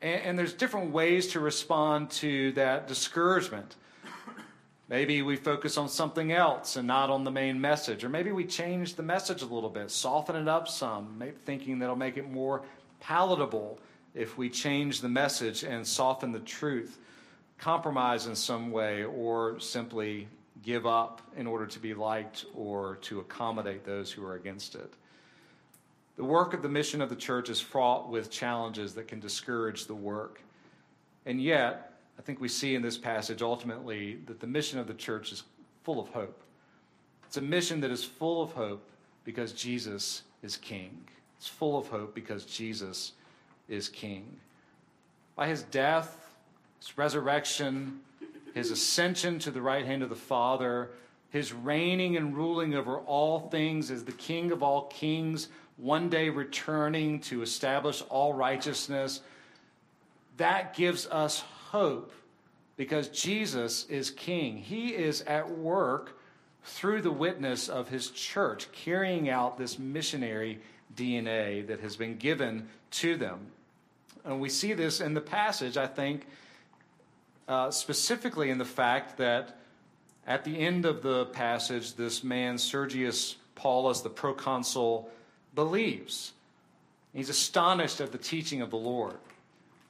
And, 0.00 0.22
and 0.22 0.38
there's 0.38 0.54
different 0.54 0.90
ways 0.90 1.28
to 1.28 1.40
respond 1.40 2.10
to 2.12 2.52
that 2.52 2.88
discouragement. 2.88 3.76
Maybe 4.88 5.22
we 5.22 5.36
focus 5.36 5.76
on 5.76 5.88
something 5.88 6.30
else 6.30 6.76
and 6.76 6.86
not 6.86 7.10
on 7.10 7.24
the 7.24 7.30
main 7.30 7.60
message. 7.60 8.04
Or 8.04 8.08
maybe 8.08 8.30
we 8.30 8.44
change 8.44 8.94
the 8.94 9.02
message 9.02 9.42
a 9.42 9.46
little 9.46 9.70
bit, 9.70 9.90
soften 9.90 10.36
it 10.36 10.46
up 10.46 10.68
some, 10.68 11.20
thinking 11.44 11.80
that'll 11.80 11.96
make 11.96 12.16
it 12.16 12.30
more 12.30 12.62
palatable 13.00 13.80
if 14.14 14.38
we 14.38 14.48
change 14.48 15.00
the 15.00 15.08
message 15.08 15.64
and 15.64 15.86
soften 15.86 16.32
the 16.32 16.40
truth 16.40 16.98
compromise 17.58 18.26
in 18.26 18.34
some 18.34 18.70
way 18.70 19.04
or 19.04 19.58
simply 19.58 20.28
give 20.62 20.86
up 20.86 21.20
in 21.36 21.46
order 21.46 21.66
to 21.66 21.78
be 21.78 21.94
liked 21.94 22.44
or 22.54 22.96
to 22.96 23.20
accommodate 23.20 23.84
those 23.84 24.12
who 24.12 24.24
are 24.24 24.34
against 24.34 24.74
it. 24.74 24.92
The 26.16 26.24
work 26.24 26.54
of 26.54 26.62
the 26.62 26.68
mission 26.68 27.02
of 27.02 27.08
the 27.08 27.16
church 27.16 27.50
is 27.50 27.60
fraught 27.60 28.08
with 28.08 28.30
challenges 28.30 28.94
that 28.94 29.06
can 29.06 29.20
discourage 29.20 29.86
the 29.86 29.94
work. 29.94 30.40
And 31.26 31.42
yet, 31.42 31.92
I 32.18 32.22
think 32.22 32.40
we 32.40 32.48
see 32.48 32.74
in 32.74 32.82
this 32.82 32.98
passage 32.98 33.42
ultimately 33.42 34.18
that 34.26 34.40
the 34.40 34.46
mission 34.46 34.78
of 34.78 34.86
the 34.86 34.94
church 34.94 35.32
is 35.32 35.42
full 35.84 36.00
of 36.00 36.08
hope. 36.08 36.40
It's 37.26 37.36
a 37.36 37.42
mission 37.42 37.80
that 37.80 37.90
is 37.90 38.04
full 38.04 38.42
of 38.42 38.52
hope 38.52 38.88
because 39.24 39.52
Jesus 39.52 40.22
is 40.42 40.56
king. 40.56 41.06
It's 41.36 41.48
full 41.48 41.78
of 41.78 41.88
hope 41.88 42.14
because 42.14 42.44
Jesus 42.44 43.12
is 43.68 43.88
king. 43.88 44.36
By 45.34 45.48
his 45.48 45.64
death, 45.64 46.34
his 46.78 46.96
resurrection, 46.96 48.00
his 48.54 48.70
ascension 48.70 49.38
to 49.40 49.50
the 49.50 49.60
right 49.60 49.84
hand 49.84 50.02
of 50.02 50.08
the 50.08 50.14
Father, 50.14 50.90
his 51.30 51.52
reigning 51.52 52.16
and 52.16 52.34
ruling 52.36 52.74
over 52.74 52.98
all 53.00 53.40
things 53.40 53.90
as 53.90 54.04
the 54.04 54.12
King 54.12 54.52
of 54.52 54.62
all 54.62 54.86
kings, 54.86 55.48
one 55.76 56.08
day 56.08 56.30
returning 56.30 57.20
to 57.20 57.42
establish 57.42 58.02
all 58.08 58.32
righteousness. 58.32 59.20
That 60.38 60.74
gives 60.74 61.06
us 61.08 61.44
hope 61.76 62.10
because 62.78 63.08
Jesus 63.08 63.84
is 63.90 64.10
King. 64.10 64.56
He 64.56 64.94
is 64.94 65.20
at 65.22 65.50
work 65.50 66.18
through 66.64 67.02
the 67.02 67.10
witness 67.10 67.68
of 67.68 67.88
his 67.88 68.10
church, 68.10 68.72
carrying 68.72 69.28
out 69.28 69.58
this 69.58 69.78
missionary 69.78 70.58
DNA 70.94 71.66
that 71.66 71.80
has 71.80 71.94
been 71.94 72.16
given 72.16 72.66
to 72.92 73.16
them. 73.16 73.38
And 74.24 74.40
we 74.40 74.48
see 74.48 74.72
this 74.72 75.02
in 75.02 75.12
the 75.12 75.20
passage, 75.20 75.76
I 75.76 75.86
think, 75.86 76.26
uh, 77.46 77.70
specifically 77.70 78.48
in 78.48 78.56
the 78.56 78.64
fact 78.64 79.18
that 79.18 79.58
at 80.26 80.44
the 80.44 80.58
end 80.58 80.86
of 80.86 81.02
the 81.02 81.26
passage, 81.26 81.94
this 81.94 82.24
man, 82.24 82.56
Sergius 82.56 83.36
Paulus, 83.54 84.00
the 84.00 84.08
proconsul, 84.08 85.10
believes. 85.54 86.32
He's 87.12 87.28
astonished 87.28 88.00
at 88.00 88.12
the 88.12 88.18
teaching 88.18 88.62
of 88.62 88.70
the 88.70 88.76
Lord. 88.76 89.18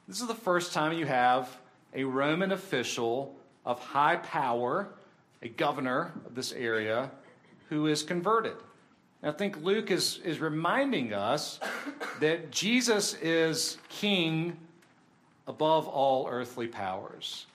This 0.05 0.19
is 0.19 0.27
the 0.27 0.35
first 0.35 0.73
time 0.73 0.91
you 0.91 1.05
have 1.05 1.57
a 1.93 2.03
Roman 2.03 2.51
official 2.51 3.35
of 3.65 3.79
high 3.79 4.17
power, 4.17 4.89
a 5.41 5.49
governor 5.49 6.13
of 6.25 6.35
this 6.35 6.51
area, 6.51 7.11
who 7.69 7.87
is 7.87 8.03
converted. 8.03 8.55
I 9.23 9.31
think 9.31 9.61
Luke 9.63 9.91
is, 9.91 10.19
is 10.23 10.39
reminding 10.39 11.13
us 11.13 11.59
that 12.19 12.51
Jesus 12.51 13.15
is 13.15 13.77
king 13.89 14.57
above 15.47 15.87
all 15.87 16.27
earthly 16.29 16.67
powers. 16.67 17.47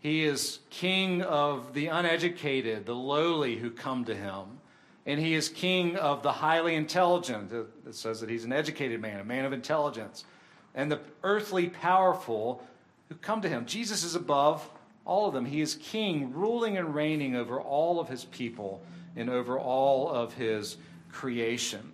He 0.00 0.24
is 0.24 0.58
king 0.70 1.22
of 1.22 1.74
the 1.74 1.86
uneducated, 1.86 2.86
the 2.86 2.94
lowly 2.94 3.56
who 3.56 3.70
come 3.70 4.04
to 4.06 4.14
him. 4.14 4.58
And 5.04 5.20
he 5.20 5.34
is 5.34 5.48
king 5.48 5.96
of 5.96 6.22
the 6.22 6.32
highly 6.32 6.74
intelligent. 6.74 7.52
It 7.52 7.94
says 7.94 8.20
that 8.20 8.30
he's 8.30 8.44
an 8.44 8.52
educated 8.52 9.00
man, 9.00 9.20
a 9.20 9.24
man 9.24 9.44
of 9.44 9.52
intelligence. 9.52 10.24
And 10.74 10.90
the 10.90 11.00
earthly 11.22 11.68
powerful 11.68 12.66
who 13.12 13.18
come 13.18 13.42
to 13.42 13.48
him. 13.48 13.66
Jesus 13.66 14.04
is 14.04 14.14
above 14.14 14.66
all 15.04 15.28
of 15.28 15.34
them. 15.34 15.44
He 15.44 15.60
is 15.60 15.74
king, 15.74 16.32
ruling 16.32 16.78
and 16.78 16.94
reigning 16.94 17.36
over 17.36 17.60
all 17.60 18.00
of 18.00 18.08
his 18.08 18.24
people 18.24 18.80
and 19.16 19.28
over 19.28 19.58
all 19.58 20.08
of 20.08 20.32
his 20.32 20.78
creation. 21.10 21.92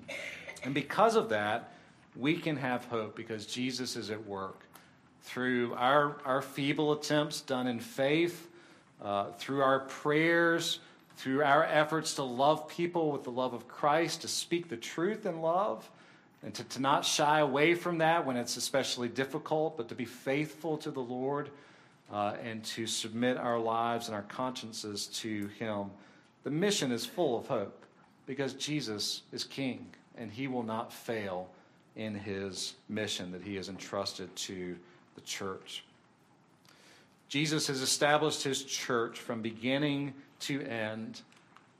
And 0.62 0.72
because 0.72 1.16
of 1.16 1.28
that, 1.30 1.72
we 2.14 2.36
can 2.36 2.56
have 2.56 2.84
hope 2.84 3.16
because 3.16 3.46
Jesus 3.46 3.96
is 3.96 4.10
at 4.10 4.24
work 4.26 4.60
through 5.22 5.74
our, 5.74 6.18
our 6.24 6.40
feeble 6.40 6.92
attempts 6.92 7.40
done 7.40 7.66
in 7.66 7.80
faith, 7.80 8.48
uh, 9.02 9.32
through 9.32 9.60
our 9.60 9.80
prayers, 9.80 10.78
through 11.16 11.42
our 11.42 11.64
efforts 11.64 12.14
to 12.14 12.22
love 12.22 12.68
people 12.68 13.10
with 13.10 13.24
the 13.24 13.30
love 13.32 13.54
of 13.54 13.66
Christ, 13.66 14.22
to 14.22 14.28
speak 14.28 14.68
the 14.68 14.76
truth 14.76 15.26
in 15.26 15.40
love, 15.40 15.90
and 16.42 16.54
to, 16.54 16.64
to 16.64 16.80
not 16.80 17.04
shy 17.04 17.40
away 17.40 17.74
from 17.74 17.98
that 17.98 18.24
when 18.24 18.36
it's 18.36 18.56
especially 18.56 19.08
difficult, 19.08 19.76
but 19.76 19.88
to 19.88 19.94
be 19.94 20.04
faithful 20.04 20.76
to 20.78 20.90
the 20.90 21.00
Lord 21.00 21.50
uh, 22.12 22.34
and 22.42 22.62
to 22.64 22.86
submit 22.86 23.36
our 23.36 23.58
lives 23.58 24.06
and 24.06 24.14
our 24.14 24.22
consciences 24.22 25.06
to 25.06 25.48
Him. 25.58 25.90
The 26.44 26.50
mission 26.50 26.92
is 26.92 27.04
full 27.04 27.38
of 27.38 27.46
hope 27.48 27.84
because 28.26 28.54
Jesus 28.54 29.22
is 29.32 29.44
King 29.44 29.86
and 30.16 30.30
He 30.30 30.46
will 30.48 30.62
not 30.62 30.92
fail 30.92 31.48
in 31.96 32.14
His 32.14 32.74
mission 32.88 33.32
that 33.32 33.42
He 33.42 33.56
has 33.56 33.68
entrusted 33.68 34.34
to 34.36 34.76
the 35.16 35.20
church. 35.22 35.84
Jesus 37.28 37.66
has 37.66 37.82
established 37.82 38.42
His 38.42 38.62
church 38.62 39.18
from 39.18 39.42
beginning 39.42 40.14
to 40.40 40.62
end 40.62 41.22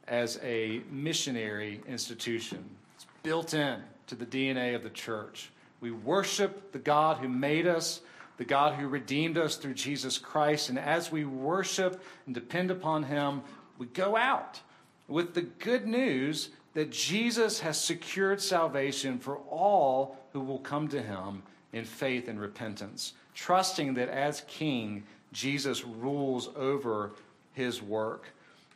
as 0.09 0.41
a 0.43 0.83
missionary 0.91 1.81
institution. 1.87 2.65
It's 2.97 3.07
built 3.23 3.55
in 3.55 3.81
to 4.09 4.15
the 4.15 4.27
DNA 4.27 4.75
of 4.75 4.83
the 4.83 4.91
church. 4.91 5.51
We 5.81 5.91
worship 5.91 6.73
the 6.73 6.79
God 6.79 7.19
who 7.19 7.29
made 7.29 7.67
us, 7.67 8.01
the 8.37 8.45
God 8.45 8.75
who 8.75 8.89
redeemed 8.89 9.39
us 9.39 9.57
through 9.57 9.75
Jesus 9.75 10.19
Christ. 10.19 10.69
And 10.69 10.79
as 10.79 11.13
we 11.13 11.25
worship 11.25 12.03
and 12.27 12.35
depend 12.35 12.71
upon 12.71 13.05
Him, 13.05 13.43
we 13.79 13.87
go 13.87 14.17
out 14.17 14.61
with 15.07 15.35
the 15.35 15.43
good 15.43 15.87
news 15.87 16.51
that 16.75 16.91
Jesus 16.91 17.61
has 17.61 17.81
secured 17.81 18.41
salvation 18.41 19.19
for 19.19 19.39
all 19.51 20.17
who 20.33 20.41
will 20.41 20.59
come 20.59 20.89
to 20.89 21.01
Him 21.01 21.43
in 21.73 21.85
faith 21.85 22.29
and 22.29 22.41
repentance, 22.41 23.15
trusting 23.35 23.95
that 23.95 24.09
as 24.09 24.43
King, 24.49 25.05
Jesus 25.33 25.85
rules 25.85 26.51
over 26.57 27.13
His 27.53 27.83
work 27.83 28.27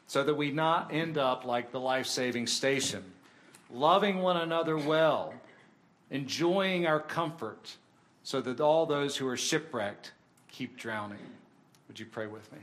so 0.06 0.22
that 0.22 0.34
we 0.34 0.50
not 0.50 0.92
end 0.92 1.16
up 1.16 1.46
like 1.46 1.72
the 1.72 1.80
life 1.80 2.06
saving 2.06 2.46
station, 2.46 3.02
loving 3.72 4.18
one 4.18 4.36
another 4.36 4.76
well, 4.76 5.34
enjoying 6.10 6.86
our 6.86 7.00
comfort, 7.00 7.76
so 8.22 8.40
that 8.40 8.60
all 8.60 8.86
those 8.86 9.16
who 9.16 9.26
are 9.26 9.36
shipwrecked 9.36 10.12
keep 10.48 10.76
drowning. 10.76 11.18
Would 11.88 11.98
you 11.98 12.06
pray 12.06 12.26
with 12.26 12.50
me? 12.52 12.58